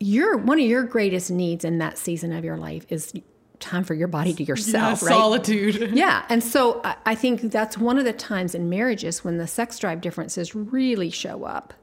your 0.00 0.36
one 0.38 0.58
of 0.58 0.66
your 0.66 0.84
greatest 0.84 1.30
needs 1.30 1.64
in 1.64 1.78
that 1.78 1.98
season 1.98 2.32
of 2.32 2.44
your 2.44 2.56
life 2.56 2.86
is 2.88 3.12
time 3.60 3.82
for 3.82 3.92
your 3.94 4.08
body 4.08 4.32
to 4.32 4.44
yourself, 4.44 5.02
right? 5.02 5.10
solitude. 5.10 5.90
Yeah. 5.94 6.24
And 6.28 6.42
so 6.44 6.80
I, 6.84 6.96
I 7.06 7.14
think 7.16 7.40
that's 7.42 7.76
one 7.76 7.98
of 7.98 8.04
the 8.04 8.12
times 8.12 8.54
in 8.54 8.68
marriages 8.68 9.24
when 9.24 9.36
the 9.38 9.48
sex 9.48 9.78
drive 9.80 10.00
differences 10.00 10.54
really 10.54 11.10
show 11.10 11.44
up. 11.44 11.74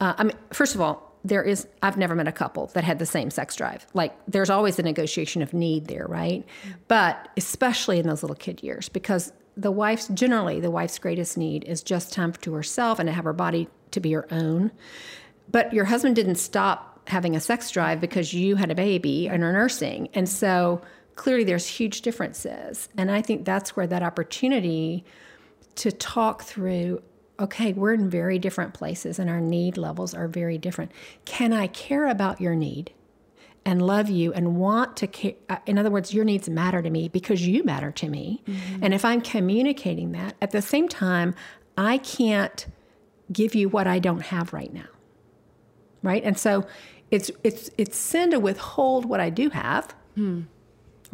Uh, 0.00 0.12
I 0.18 0.24
mean, 0.24 0.36
first 0.52 0.74
of 0.74 0.82
all, 0.82 1.13
there 1.24 1.42
is, 1.42 1.66
I've 1.82 1.96
never 1.96 2.14
met 2.14 2.28
a 2.28 2.32
couple 2.32 2.66
that 2.74 2.84
had 2.84 2.98
the 2.98 3.06
same 3.06 3.30
sex 3.30 3.56
drive. 3.56 3.86
Like, 3.94 4.14
there's 4.28 4.50
always 4.50 4.78
a 4.78 4.82
negotiation 4.82 5.40
of 5.40 5.54
need 5.54 5.86
there, 5.86 6.06
right? 6.06 6.44
But 6.86 7.28
especially 7.36 7.98
in 7.98 8.06
those 8.06 8.22
little 8.22 8.36
kid 8.36 8.62
years, 8.62 8.90
because 8.90 9.32
the 9.56 9.70
wife's, 9.70 10.08
generally, 10.08 10.60
the 10.60 10.70
wife's 10.70 10.98
greatest 10.98 11.38
need 11.38 11.64
is 11.64 11.82
just 11.82 12.12
time 12.12 12.32
to 12.32 12.52
herself 12.52 12.98
and 12.98 13.06
to 13.06 13.12
have 13.12 13.24
her 13.24 13.32
body 13.32 13.68
to 13.92 14.00
be 14.00 14.12
her 14.12 14.26
own. 14.30 14.70
But 15.50 15.72
your 15.72 15.86
husband 15.86 16.16
didn't 16.16 16.36
stop 16.36 17.08
having 17.08 17.36
a 17.36 17.40
sex 17.40 17.70
drive 17.70 18.00
because 18.00 18.34
you 18.34 18.56
had 18.56 18.70
a 18.70 18.74
baby 18.74 19.28
and 19.28 19.42
are 19.42 19.52
nursing. 19.52 20.08
And 20.14 20.28
so 20.28 20.82
clearly 21.14 21.44
there's 21.44 21.66
huge 21.66 22.02
differences. 22.02 22.88
And 22.96 23.10
I 23.10 23.22
think 23.22 23.44
that's 23.44 23.76
where 23.76 23.86
that 23.86 24.02
opportunity 24.02 25.04
to 25.76 25.92
talk 25.92 26.42
through 26.42 27.02
okay, 27.38 27.72
we're 27.72 27.94
in 27.94 28.08
very 28.08 28.38
different 28.38 28.74
places 28.74 29.18
and 29.18 29.28
our 29.28 29.40
need 29.40 29.76
levels 29.76 30.14
are 30.14 30.28
very 30.28 30.58
different. 30.58 30.92
Can 31.24 31.52
I 31.52 31.66
care 31.66 32.06
about 32.06 32.40
your 32.40 32.54
need? 32.54 32.92
and 33.66 33.80
love 33.80 34.10
you 34.10 34.32
and 34.32 34.56
want 34.56 34.96
to 34.98 35.06
care. 35.06 35.34
Uh, 35.48 35.56
in 35.66 35.78
other 35.78 35.90
words, 35.90 36.12
your 36.12 36.24
needs 36.24 36.48
matter 36.48 36.82
to 36.82 36.90
me 36.90 37.08
because 37.08 37.46
you 37.46 37.64
matter 37.64 37.90
to 37.90 38.08
me. 38.08 38.42
Mm-hmm. 38.46 38.84
And 38.84 38.94
if 38.94 39.04
I'm 39.04 39.20
communicating 39.20 40.12
that, 40.12 40.34
at 40.42 40.50
the 40.50 40.62
same 40.62 40.88
time, 40.88 41.34
I 41.76 41.98
can't 41.98 42.66
give 43.32 43.54
you 43.54 43.68
what 43.68 43.86
I 43.86 43.98
don't 43.98 44.20
have 44.20 44.52
right 44.52 44.72
now. 44.72 44.88
Right? 46.02 46.22
And 46.22 46.38
so 46.38 46.66
it's 47.10 47.30
it's 47.42 47.70
it's 47.78 47.96
sin 47.96 48.32
to 48.32 48.40
withhold 48.40 49.06
what 49.06 49.20
I 49.20 49.30
do 49.30 49.48
have. 49.50 49.94
Hmm. 50.14 50.42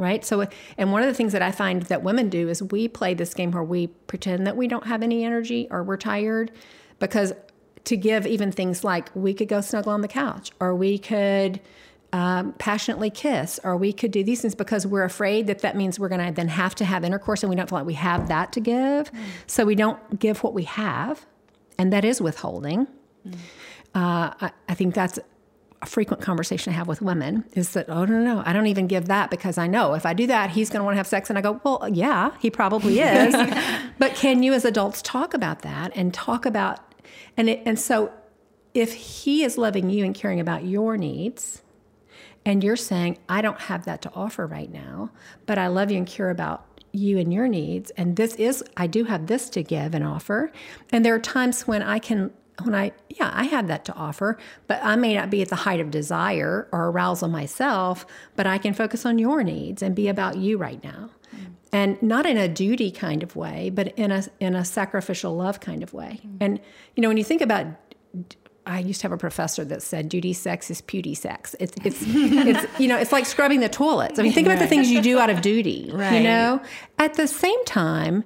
Right? 0.00 0.24
So 0.24 0.46
and 0.78 0.92
one 0.92 1.02
of 1.02 1.08
the 1.08 1.14
things 1.14 1.32
that 1.32 1.42
I 1.42 1.50
find 1.50 1.82
that 1.82 2.02
women 2.02 2.30
do 2.30 2.48
is 2.48 2.62
we 2.62 2.88
play 2.88 3.12
this 3.12 3.34
game 3.34 3.52
where 3.52 3.62
we 3.62 3.88
pretend 4.08 4.46
that 4.46 4.56
we 4.56 4.66
don't 4.66 4.86
have 4.86 5.02
any 5.02 5.24
energy 5.24 5.68
or 5.70 5.82
we're 5.82 5.98
tired 5.98 6.50
because 6.98 7.34
to 7.84 7.96
give 7.96 8.26
even 8.26 8.50
things 8.50 8.82
like 8.82 9.10
we 9.14 9.34
could 9.34 9.48
go 9.48 9.60
snuggle 9.60 9.92
on 9.92 10.00
the 10.00 10.08
couch 10.08 10.52
or 10.58 10.74
we 10.74 10.98
could 10.98 11.60
um, 12.12 12.52
passionately 12.54 13.10
kiss, 13.10 13.60
or 13.62 13.76
we 13.76 13.92
could 13.92 14.10
do 14.10 14.24
these 14.24 14.40
things 14.40 14.54
because 14.54 14.86
we're 14.86 15.04
afraid 15.04 15.46
that 15.46 15.60
that 15.60 15.76
means 15.76 15.98
we're 15.98 16.08
going 16.08 16.26
to 16.26 16.32
then 16.32 16.48
have 16.48 16.74
to 16.76 16.84
have 16.84 17.04
intercourse 17.04 17.42
and 17.42 17.50
we 17.50 17.56
don't 17.56 17.68
feel 17.68 17.78
like 17.78 17.86
we 17.86 17.94
have 17.94 18.28
that 18.28 18.52
to 18.54 18.60
give. 18.60 19.10
So 19.46 19.64
we 19.64 19.74
don't 19.74 20.18
give 20.18 20.42
what 20.42 20.52
we 20.52 20.64
have, 20.64 21.24
and 21.78 21.92
that 21.92 22.04
is 22.04 22.20
withholding. 22.20 22.88
Uh, 23.94 24.34
I, 24.40 24.50
I 24.68 24.74
think 24.74 24.94
that's 24.94 25.18
a 25.82 25.86
frequent 25.86 26.22
conversation 26.22 26.72
I 26.72 26.76
have 26.76 26.88
with 26.88 27.00
women 27.00 27.44
is 27.54 27.70
that, 27.70 27.88
oh, 27.88 28.04
no, 28.04 28.18
no, 28.18 28.34
no, 28.34 28.42
I 28.44 28.52
don't 28.52 28.66
even 28.66 28.86
give 28.86 29.06
that 29.06 29.30
because 29.30 29.56
I 29.56 29.66
know 29.66 29.94
if 29.94 30.04
I 30.04 30.12
do 30.12 30.26
that, 30.26 30.50
he's 30.50 30.68
going 30.68 30.80
to 30.80 30.84
want 30.84 30.94
to 30.94 30.98
have 30.98 31.06
sex. 31.06 31.30
And 31.30 31.38
I 31.38 31.42
go, 31.42 31.60
well, 31.64 31.88
yeah, 31.90 32.32
he 32.38 32.50
probably 32.50 33.00
is. 33.00 33.34
but 33.98 34.14
can 34.14 34.42
you 34.42 34.52
as 34.52 34.64
adults 34.64 35.00
talk 35.00 35.32
about 35.32 35.62
that 35.62 35.92
and 35.94 36.12
talk 36.12 36.44
about, 36.44 36.80
and, 37.36 37.48
it, 37.48 37.62
and 37.64 37.78
so 37.78 38.12
if 38.74 38.92
he 38.92 39.42
is 39.42 39.56
loving 39.56 39.88
you 39.88 40.04
and 40.04 40.14
caring 40.14 40.38
about 40.38 40.64
your 40.64 40.96
needs, 40.96 41.62
and 42.44 42.64
you're 42.64 42.76
saying, 42.76 43.18
I 43.28 43.42
don't 43.42 43.60
have 43.60 43.84
that 43.84 44.02
to 44.02 44.12
offer 44.14 44.46
right 44.46 44.70
now, 44.70 45.10
but 45.46 45.58
I 45.58 45.66
love 45.66 45.90
you 45.90 45.98
and 45.98 46.06
care 46.06 46.30
about 46.30 46.66
you 46.92 47.18
and 47.18 47.32
your 47.32 47.48
needs. 47.48 47.90
And 47.92 48.16
this 48.16 48.34
is, 48.36 48.64
I 48.76 48.86
do 48.86 49.04
have 49.04 49.26
this 49.26 49.50
to 49.50 49.62
give 49.62 49.94
and 49.94 50.04
offer. 50.04 50.50
And 50.90 51.04
there 51.04 51.14
are 51.14 51.20
times 51.20 51.66
when 51.66 51.82
I 51.82 51.98
can, 51.98 52.32
when 52.64 52.74
I, 52.74 52.92
yeah, 53.08 53.30
I 53.32 53.44
have 53.44 53.66
that 53.68 53.84
to 53.86 53.94
offer, 53.94 54.38
but 54.66 54.80
I 54.82 54.96
may 54.96 55.14
not 55.14 55.30
be 55.30 55.42
at 55.42 55.48
the 55.48 55.56
height 55.56 55.80
of 55.80 55.90
desire 55.90 56.68
or 56.72 56.88
arousal 56.88 57.28
myself, 57.28 58.06
but 58.36 58.46
I 58.46 58.58
can 58.58 58.74
focus 58.74 59.04
on 59.04 59.18
your 59.18 59.42
needs 59.42 59.82
and 59.82 59.94
be 59.94 60.08
about 60.08 60.36
you 60.36 60.58
right 60.58 60.82
now. 60.82 61.10
Mm. 61.34 61.46
And 61.72 62.02
not 62.02 62.26
in 62.26 62.36
a 62.36 62.48
duty 62.48 62.90
kind 62.90 63.22
of 63.22 63.36
way, 63.36 63.70
but 63.70 63.96
in 63.96 64.10
a 64.10 64.24
in 64.40 64.54
a 64.54 64.64
sacrificial 64.64 65.36
love 65.36 65.60
kind 65.60 65.82
of 65.82 65.92
way. 65.92 66.20
Mm-hmm. 66.24 66.36
And 66.40 66.60
you 66.96 67.02
know, 67.02 67.08
when 67.08 67.16
you 67.16 67.24
think 67.24 67.42
about 67.42 67.66
I 68.66 68.78
used 68.78 69.00
to 69.00 69.04
have 69.04 69.12
a 69.12 69.16
professor 69.16 69.64
that 69.64 69.82
said 69.82 70.08
duty 70.08 70.32
sex 70.32 70.70
is 70.70 70.80
beauty 70.80 71.14
sex. 71.14 71.56
It's 71.58 71.74
it's 71.84 72.02
it's 72.06 72.80
you 72.80 72.88
know 72.88 72.98
it's 72.98 73.12
like 73.12 73.26
scrubbing 73.26 73.60
the 73.60 73.68
toilets. 73.68 74.18
I 74.18 74.22
mean, 74.22 74.32
think 74.32 74.46
about 74.46 74.58
the 74.58 74.66
things 74.66 74.90
you 74.90 75.00
do 75.02 75.18
out 75.18 75.30
of 75.30 75.42
duty. 75.42 75.90
Right. 75.92 76.18
You 76.18 76.22
know, 76.22 76.62
at 76.98 77.14
the 77.14 77.26
same 77.26 77.64
time, 77.64 78.24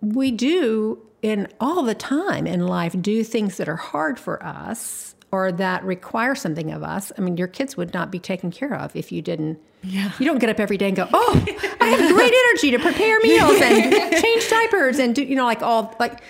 we 0.00 0.30
do 0.30 1.05
in 1.22 1.48
all 1.60 1.82
the 1.82 1.94
time 1.94 2.46
in 2.46 2.66
life 2.66 2.94
do 3.00 3.24
things 3.24 3.56
that 3.56 3.68
are 3.68 3.76
hard 3.76 4.18
for 4.18 4.44
us 4.44 5.14
or 5.32 5.50
that 5.52 5.84
require 5.84 6.34
something 6.34 6.70
of 6.70 6.82
us. 6.82 7.12
I 7.18 7.20
mean, 7.20 7.36
your 7.36 7.48
kids 7.48 7.76
would 7.76 7.92
not 7.92 8.10
be 8.10 8.18
taken 8.18 8.50
care 8.50 8.74
of 8.74 8.94
if 8.94 9.10
you 9.10 9.22
didn't. 9.22 9.58
Yeah. 9.82 10.12
You 10.18 10.26
don't 10.26 10.38
get 10.38 10.50
up 10.50 10.60
every 10.60 10.78
day 10.78 10.88
and 10.88 10.96
go, 10.96 11.08
"Oh, 11.12 11.44
I 11.80 11.86
have 11.88 12.14
great 12.14 12.32
energy 12.48 12.70
to 12.72 12.78
prepare 12.78 13.20
meals 13.20 13.60
and 13.60 13.92
change 14.22 14.48
diapers 14.48 14.98
and 14.98 15.14
do 15.14 15.22
you 15.22 15.36
know 15.36 15.44
like 15.44 15.62
all 15.62 15.94
like." 15.98 16.20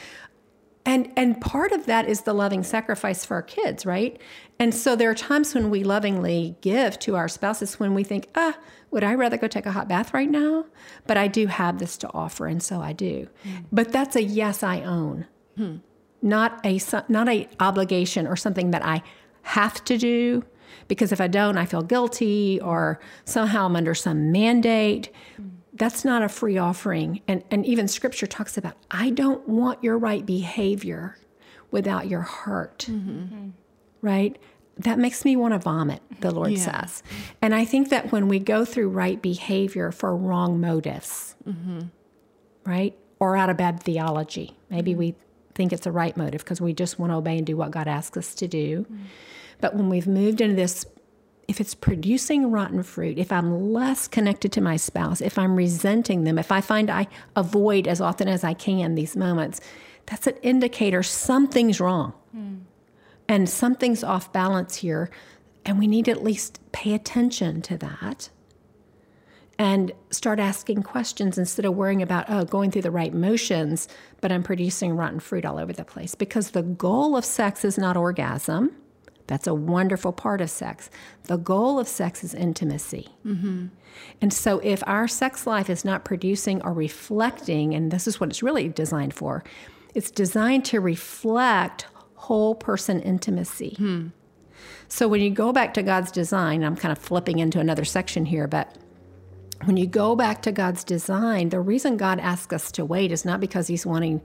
And 0.84 1.12
and 1.16 1.40
part 1.40 1.72
of 1.72 1.86
that 1.86 2.08
is 2.08 2.22
the 2.22 2.32
loving 2.32 2.62
sacrifice 2.62 3.24
for 3.24 3.34
our 3.34 3.42
kids, 3.42 3.84
right? 3.84 4.20
And 4.58 4.74
so 4.74 4.96
there 4.96 5.10
are 5.10 5.14
times 5.14 5.54
when 5.54 5.70
we 5.70 5.84
lovingly 5.84 6.56
give 6.60 6.98
to 7.00 7.16
our 7.16 7.28
spouses 7.28 7.78
when 7.78 7.94
we 7.94 8.04
think, 8.04 8.28
ah, 8.34 8.56
would 8.90 9.04
I 9.04 9.14
rather 9.14 9.36
go 9.36 9.48
take 9.48 9.66
a 9.66 9.72
hot 9.72 9.88
bath 9.88 10.14
right 10.14 10.30
now? 10.30 10.66
But 11.06 11.16
I 11.16 11.28
do 11.28 11.46
have 11.46 11.78
this 11.78 11.96
to 11.98 12.10
offer, 12.12 12.46
and 12.46 12.62
so 12.62 12.80
I 12.80 12.92
do. 12.92 13.28
Hmm. 13.42 13.56
But 13.72 13.92
that's 13.92 14.16
a 14.16 14.22
yes 14.22 14.62
I 14.62 14.82
own, 14.82 15.26
hmm. 15.56 15.76
not 16.22 16.60
a 16.64 16.80
not 17.08 17.28
a 17.28 17.48
obligation 17.60 18.26
or 18.26 18.36
something 18.36 18.70
that 18.70 18.84
I 18.84 19.02
have 19.42 19.84
to 19.84 19.98
do. 19.98 20.44
Because 20.88 21.10
if 21.10 21.20
I 21.20 21.26
don't, 21.26 21.56
I 21.56 21.66
feel 21.66 21.82
guilty, 21.82 22.60
or 22.60 23.00
somehow 23.24 23.66
I'm 23.66 23.76
under 23.76 23.94
some 23.94 24.30
mandate 24.30 25.10
that's 25.76 26.04
not 26.04 26.22
a 26.22 26.28
free 26.28 26.58
offering. 26.58 27.20
And, 27.28 27.44
and 27.50 27.64
even 27.66 27.88
scripture 27.88 28.26
talks 28.26 28.56
about, 28.56 28.74
I 28.90 29.10
don't 29.10 29.46
want 29.48 29.84
your 29.84 29.98
right 29.98 30.24
behavior 30.24 31.18
without 31.70 32.08
your 32.08 32.22
heart. 32.22 32.86
Mm-hmm. 32.88 33.10
Mm-hmm. 33.10 33.48
Right? 34.02 34.38
That 34.78 34.98
makes 34.98 35.24
me 35.24 35.36
want 35.36 35.54
to 35.54 35.58
vomit, 35.58 36.02
the 36.20 36.30
Lord 36.30 36.52
Yeah. 36.52 36.82
says. 36.82 37.02
And 37.40 37.54
I 37.54 37.64
think 37.64 37.88
that 37.88 38.12
when 38.12 38.28
we 38.28 38.38
go 38.38 38.64
through 38.64 38.90
right 38.90 39.20
behavior 39.20 39.90
for 39.90 40.14
wrong 40.14 40.60
motives, 40.60 41.34
mm-hmm. 41.48 41.86
right? 42.64 42.96
Or 43.18 43.36
out 43.36 43.48
of 43.48 43.56
bad 43.56 43.82
theology, 43.82 44.56
maybe 44.68 44.92
mm-hmm. 44.92 44.98
we 44.98 45.14
think 45.54 45.72
it's 45.72 45.86
a 45.86 45.92
right 45.92 46.14
motive 46.16 46.44
because 46.44 46.60
we 46.60 46.74
just 46.74 46.98
want 46.98 47.10
to 47.10 47.16
obey 47.16 47.38
and 47.38 47.46
do 47.46 47.56
what 47.56 47.70
God 47.70 47.88
asks 47.88 48.16
us 48.18 48.34
to 48.34 48.46
do. 48.46 48.82
Mm-hmm. 48.82 49.02
But 49.60 49.74
when 49.74 49.88
we've 49.88 50.06
moved 50.06 50.42
into 50.42 50.54
this, 50.54 50.84
if 51.48 51.60
it's 51.60 51.74
producing 51.74 52.50
rotten 52.50 52.82
fruit, 52.82 53.18
if 53.18 53.32
I'm 53.32 53.72
less 53.72 54.06
connected 54.08 54.52
to 54.52 54.60
my 54.60 54.76
spouse, 54.76 55.22
if 55.22 55.38
I'm 55.38 55.56
resenting 55.56 56.24
them, 56.24 56.38
if 56.38 56.52
I 56.52 56.60
find 56.60 56.90
I 56.90 57.06
avoid 57.34 57.88
as 57.88 58.02
often 58.02 58.28
as 58.28 58.44
I 58.44 58.52
can 58.52 58.94
these 58.94 59.16
moments, 59.16 59.60
that's 60.04 60.26
an 60.26 60.36
indicator 60.42 61.02
something's 61.02 61.80
wrong 61.80 62.12
mm. 62.36 62.60
And 63.28 63.48
something's 63.48 64.04
off 64.04 64.32
balance 64.32 64.76
here. 64.76 65.10
And 65.64 65.78
we 65.78 65.86
need 65.86 66.04
to 66.04 66.12
at 66.12 66.22
least 66.22 66.60
pay 66.72 66.94
attention 66.94 67.60
to 67.62 67.76
that 67.78 68.30
and 69.58 69.92
start 70.10 70.38
asking 70.38 70.82
questions 70.82 71.38
instead 71.38 71.64
of 71.64 71.74
worrying 71.74 72.02
about, 72.02 72.26
oh, 72.28 72.44
going 72.44 72.70
through 72.70 72.82
the 72.82 72.90
right 72.90 73.12
motions, 73.12 73.88
but 74.20 74.30
I'm 74.30 74.42
producing 74.42 74.94
rotten 74.94 75.18
fruit 75.18 75.44
all 75.44 75.58
over 75.58 75.72
the 75.72 75.84
place. 75.84 76.14
Because 76.14 76.50
the 76.50 76.62
goal 76.62 77.16
of 77.16 77.24
sex 77.24 77.64
is 77.64 77.78
not 77.78 77.96
orgasm. 77.96 78.76
That's 79.26 79.46
a 79.46 79.54
wonderful 79.54 80.12
part 80.12 80.40
of 80.40 80.50
sex. 80.50 80.88
The 81.24 81.38
goal 81.38 81.80
of 81.80 81.88
sex 81.88 82.22
is 82.22 82.34
intimacy. 82.34 83.08
Mm-hmm. 83.24 83.66
And 84.20 84.32
so, 84.32 84.60
if 84.60 84.84
our 84.86 85.08
sex 85.08 85.46
life 85.46 85.68
is 85.68 85.84
not 85.84 86.04
producing 86.04 86.62
or 86.62 86.72
reflecting, 86.72 87.74
and 87.74 87.90
this 87.90 88.06
is 88.06 88.20
what 88.20 88.28
it's 88.28 88.42
really 88.42 88.68
designed 88.68 89.14
for, 89.14 89.42
it's 89.94 90.10
designed 90.10 90.64
to 90.66 90.80
reflect 90.80 91.86
whole 92.16 92.54
person 92.54 93.00
intimacy. 93.00 93.76
So, 94.88 95.08
when 95.08 95.20
you 95.20 95.30
go 95.30 95.52
back 95.52 95.74
to 95.74 95.82
God's 95.82 96.10
design, 96.10 96.62
I'm 96.64 96.76
kind 96.76 96.92
of 96.92 96.98
flipping 96.98 97.38
into 97.38 97.60
another 97.60 97.84
section 97.84 98.24
here, 98.24 98.46
but 98.46 98.76
when 99.64 99.76
you 99.76 99.86
go 99.86 100.14
back 100.14 100.42
to 100.42 100.52
God's 100.52 100.84
design, 100.84 101.48
the 101.48 101.60
reason 101.60 101.96
God 101.96 102.20
asks 102.20 102.52
us 102.52 102.70
to 102.72 102.84
wait 102.84 103.10
is 103.10 103.24
not 103.24 103.40
because 103.40 103.66
He's 103.66 103.86
wanting 103.86 104.20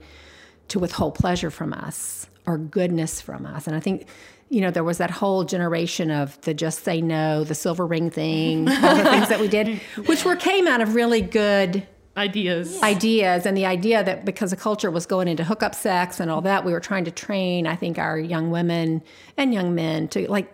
to 0.68 0.78
withhold 0.78 1.14
pleasure 1.14 1.50
from 1.50 1.72
us 1.72 2.28
or 2.46 2.58
goodness 2.58 3.20
from 3.20 3.46
us. 3.46 3.66
And 3.66 3.74
I 3.74 3.80
think, 3.80 4.06
you 4.48 4.60
know, 4.60 4.70
there 4.70 4.84
was 4.84 4.98
that 4.98 5.10
whole 5.10 5.44
generation 5.44 6.10
of 6.10 6.40
the 6.42 6.54
just 6.54 6.84
say 6.84 7.00
no, 7.00 7.44
the 7.44 7.54
silver 7.54 7.86
ring 7.86 8.10
thing, 8.10 8.68
all 8.68 8.96
the 8.96 9.04
things 9.04 9.28
that 9.28 9.40
we 9.40 9.48
did, 9.48 9.80
which 10.06 10.24
were 10.24 10.36
came 10.36 10.66
out 10.66 10.80
of 10.80 10.94
really 10.94 11.22
good 11.22 11.86
Ideas. 12.16 12.82
ideas 12.82 13.46
and 13.46 13.56
the 13.56 13.64
idea 13.64 14.04
that 14.04 14.26
because 14.26 14.50
the 14.50 14.56
culture 14.56 14.90
was 14.90 15.06
going 15.06 15.28
into 15.28 15.44
hookup 15.44 15.74
sex 15.74 16.20
and 16.20 16.30
all 16.30 16.42
that, 16.42 16.64
we 16.64 16.72
were 16.72 16.80
trying 16.80 17.04
to 17.06 17.10
train, 17.10 17.66
I 17.66 17.74
think, 17.74 17.98
our 17.98 18.18
young 18.18 18.50
women 18.50 19.02
and 19.36 19.54
young 19.54 19.74
men 19.74 20.08
to 20.08 20.30
like, 20.30 20.52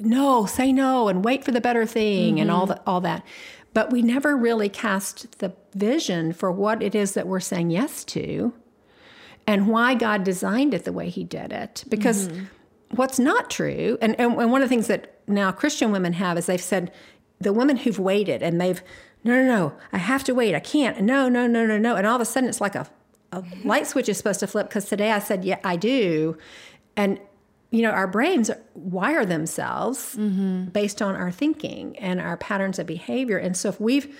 no, 0.00 0.46
say 0.46 0.72
no 0.72 1.08
and 1.08 1.24
wait 1.24 1.44
for 1.44 1.52
the 1.52 1.60
better 1.60 1.86
thing 1.86 2.40
and 2.40 2.50
all 2.50 2.62
mm-hmm. 2.62 2.70
that, 2.70 2.82
all 2.86 3.00
that. 3.02 3.24
But 3.72 3.92
we 3.92 4.02
never 4.02 4.36
really 4.36 4.68
cast 4.68 5.38
the 5.38 5.52
vision 5.74 6.32
for 6.32 6.50
what 6.50 6.82
it 6.82 6.94
is 6.94 7.12
that 7.12 7.28
we're 7.28 7.40
saying 7.40 7.70
yes 7.70 8.04
to 8.06 8.52
and 9.46 9.68
why 9.68 9.94
God 9.94 10.24
designed 10.24 10.74
it 10.74 10.84
the 10.84 10.92
way 10.92 11.08
He 11.08 11.24
did 11.24 11.52
it. 11.52 11.84
Because 11.88 12.28
mm-hmm. 12.28 12.44
what's 12.96 13.18
not 13.18 13.48
true, 13.48 13.96
and, 14.00 14.18
and, 14.18 14.34
and 14.40 14.50
one 14.50 14.62
of 14.62 14.68
the 14.68 14.74
things 14.74 14.88
that 14.88 15.20
now 15.28 15.52
Christian 15.52 15.92
women 15.92 16.14
have 16.14 16.36
is 16.36 16.46
they've 16.46 16.60
said, 16.60 16.90
the 17.38 17.52
women 17.52 17.76
who've 17.76 17.98
waited 17.98 18.42
and 18.42 18.60
they've, 18.60 18.82
no, 19.26 19.42
no, 19.42 19.44
no, 19.44 19.72
I 19.92 19.98
have 19.98 20.22
to 20.24 20.34
wait. 20.34 20.54
I 20.54 20.60
can't. 20.60 21.00
No, 21.00 21.28
no, 21.28 21.48
no, 21.48 21.66
no, 21.66 21.78
no. 21.78 21.96
And 21.96 22.06
all 22.06 22.14
of 22.14 22.20
a 22.20 22.24
sudden 22.24 22.48
it's 22.48 22.60
like 22.60 22.76
a, 22.76 22.86
a 23.32 23.42
light 23.64 23.88
switch 23.88 24.08
is 24.08 24.16
supposed 24.16 24.40
to 24.40 24.46
flip 24.46 24.68
because 24.68 24.84
today 24.84 25.10
I 25.10 25.18
said, 25.18 25.44
yeah, 25.44 25.58
I 25.64 25.74
do. 25.74 26.38
And, 26.96 27.18
you 27.72 27.82
know, 27.82 27.90
our 27.90 28.06
brains 28.06 28.52
wire 28.74 29.26
themselves 29.26 30.14
mm-hmm. 30.16 30.66
based 30.66 31.02
on 31.02 31.16
our 31.16 31.32
thinking 31.32 31.98
and 31.98 32.20
our 32.20 32.36
patterns 32.36 32.78
of 32.78 32.86
behavior. 32.86 33.36
And 33.36 33.56
so 33.56 33.70
if 33.70 33.80
we've 33.80 34.16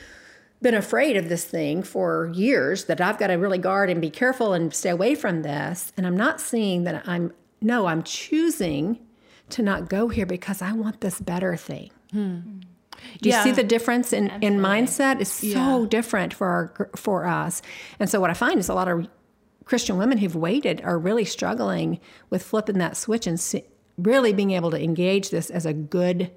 been 0.60 0.74
afraid 0.74 1.16
of 1.16 1.28
this 1.28 1.44
thing 1.44 1.84
for 1.84 2.32
years 2.34 2.86
that 2.86 3.00
I've 3.00 3.18
got 3.18 3.28
to 3.28 3.34
really 3.34 3.58
guard 3.58 3.90
and 3.90 4.00
be 4.00 4.10
careful 4.10 4.54
and 4.54 4.74
stay 4.74 4.90
away 4.90 5.14
from 5.14 5.42
this, 5.42 5.92
and 5.96 6.04
I'm 6.04 6.16
not 6.16 6.40
seeing 6.40 6.82
that 6.84 7.06
I'm, 7.06 7.32
no, 7.60 7.86
I'm 7.86 8.02
choosing 8.02 8.98
to 9.50 9.62
not 9.62 9.88
go 9.88 10.08
here 10.08 10.26
because 10.26 10.60
I 10.62 10.72
want 10.72 11.00
this 11.00 11.20
better 11.20 11.56
thing. 11.56 11.90
Hmm. 12.10 12.18
Mm. 12.18 12.62
Do 13.20 13.28
you 13.28 13.36
see 13.42 13.52
the 13.52 13.64
difference 13.64 14.12
in, 14.12 14.30
in 14.42 14.58
mindset? 14.58 15.20
It's 15.20 15.30
so 15.30 15.82
Yeah. 15.82 15.86
different 15.88 16.34
for 16.34 16.46
our, 16.46 16.90
for 16.96 17.26
us. 17.26 17.62
And 17.98 18.08
so 18.08 18.20
what 18.20 18.30
I 18.30 18.34
find 18.34 18.58
is 18.58 18.68
a 18.68 18.74
lot 18.74 18.88
of 18.88 19.06
Christian 19.64 19.98
women 19.98 20.18
who've 20.18 20.36
waited 20.36 20.80
are 20.82 20.98
really 20.98 21.24
struggling 21.24 22.00
with 22.30 22.42
flipping 22.42 22.78
that 22.78 22.96
switch 22.96 23.26
and 23.26 23.38
see, 23.38 23.64
really 23.98 24.32
being 24.32 24.52
able 24.52 24.70
to 24.70 24.82
engage 24.82 25.30
this 25.30 25.50
as 25.50 25.66
a 25.66 25.72
good 25.72 26.30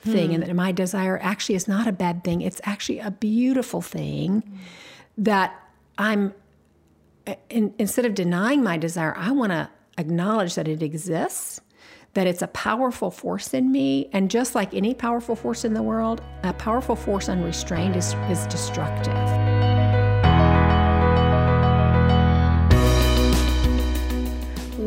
thing 0.00 0.28
hmm. 0.28 0.34
and 0.34 0.42
that 0.42 0.54
my 0.54 0.72
desire 0.72 1.18
actually 1.22 1.54
is 1.54 1.68
not 1.68 1.86
a 1.86 1.92
bad 1.92 2.24
thing. 2.24 2.40
It's 2.40 2.60
actually 2.64 2.98
a 2.98 3.10
beautiful 3.10 3.82
thing 3.82 4.40
hmm. 4.40 4.56
that 5.18 5.54
I'm 5.98 6.34
eh, 7.26 7.36
in, 7.50 7.74
instead 7.78 8.04
of 8.04 8.14
denying 8.14 8.62
my 8.62 8.76
desire, 8.76 9.14
I 9.16 9.30
want 9.32 9.52
to 9.52 9.68
acknowledge 9.98 10.54
that 10.54 10.66
it 10.66 10.82
exists, 10.82 11.60
that 12.14 12.26
it's 12.26 12.42
a 12.42 12.48
powerful 12.48 13.10
force 13.10 13.54
in 13.54 13.72
me. 13.72 14.08
And 14.12 14.30
just 14.30 14.54
like 14.54 14.74
any 14.74 14.94
powerful 14.94 15.34
force 15.34 15.64
in 15.64 15.74
the 15.74 15.82
world, 15.82 16.22
a 16.42 16.52
powerful 16.52 16.96
force 16.96 17.28
unrestrained 17.28 17.96
is, 17.96 18.14
is 18.28 18.46
destructive. 18.46 19.12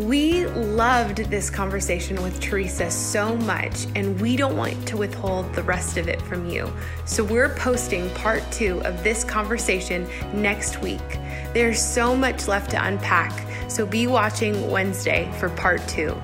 We 0.06 0.46
loved 0.46 1.18
this 1.32 1.50
conversation 1.50 2.22
with 2.22 2.40
Teresa 2.40 2.92
so 2.92 3.36
much, 3.38 3.88
and 3.96 4.20
we 4.22 4.36
don't 4.36 4.56
want 4.56 4.88
to 4.90 4.98
withhold 4.98 5.52
the 5.56 5.64
rest 5.64 5.98
of 5.98 6.08
it 6.08 6.22
from 6.22 6.48
you. 6.48 6.72
So, 7.06 7.24
we're 7.24 7.50
posting 7.56 8.10
part 8.12 8.44
two 8.52 8.82
of 8.84 9.04
this 9.04 9.24
conversation 9.24 10.08
next 10.34 10.82
week. 10.82 11.02
There's 11.54 11.82
so 11.82 12.16
much 12.16 12.48
left 12.48 12.72
to 12.72 12.86
unpack, 12.86 13.48
so 13.68 13.86
be 13.86 14.06
watching 14.06 14.70
Wednesday 14.70 15.32
for 15.40 15.50
part 15.50 15.86
two. 15.88 16.16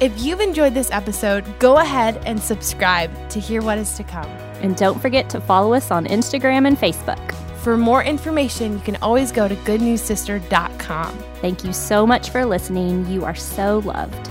If 0.00 0.18
you've 0.22 0.40
enjoyed 0.40 0.72
this 0.72 0.90
episode, 0.92 1.44
go 1.58 1.76
ahead 1.76 2.22
and 2.24 2.40
subscribe 2.40 3.10
to 3.28 3.38
hear 3.38 3.60
what 3.60 3.76
is 3.76 3.92
to 3.98 4.02
come. 4.02 4.30
And 4.62 4.74
don't 4.74 4.98
forget 4.98 5.28
to 5.28 5.42
follow 5.42 5.74
us 5.74 5.90
on 5.90 6.06
Instagram 6.06 6.66
and 6.66 6.78
Facebook. 6.78 7.34
For 7.58 7.76
more 7.76 8.02
information, 8.02 8.72
you 8.72 8.78
can 8.78 8.96
always 9.02 9.30
go 9.30 9.46
to 9.46 9.54
goodnewssister.com. 9.56 11.18
Thank 11.42 11.64
you 11.64 11.74
so 11.74 12.06
much 12.06 12.30
for 12.30 12.46
listening. 12.46 13.06
You 13.08 13.26
are 13.26 13.34
so 13.34 13.80
loved. 13.80 14.29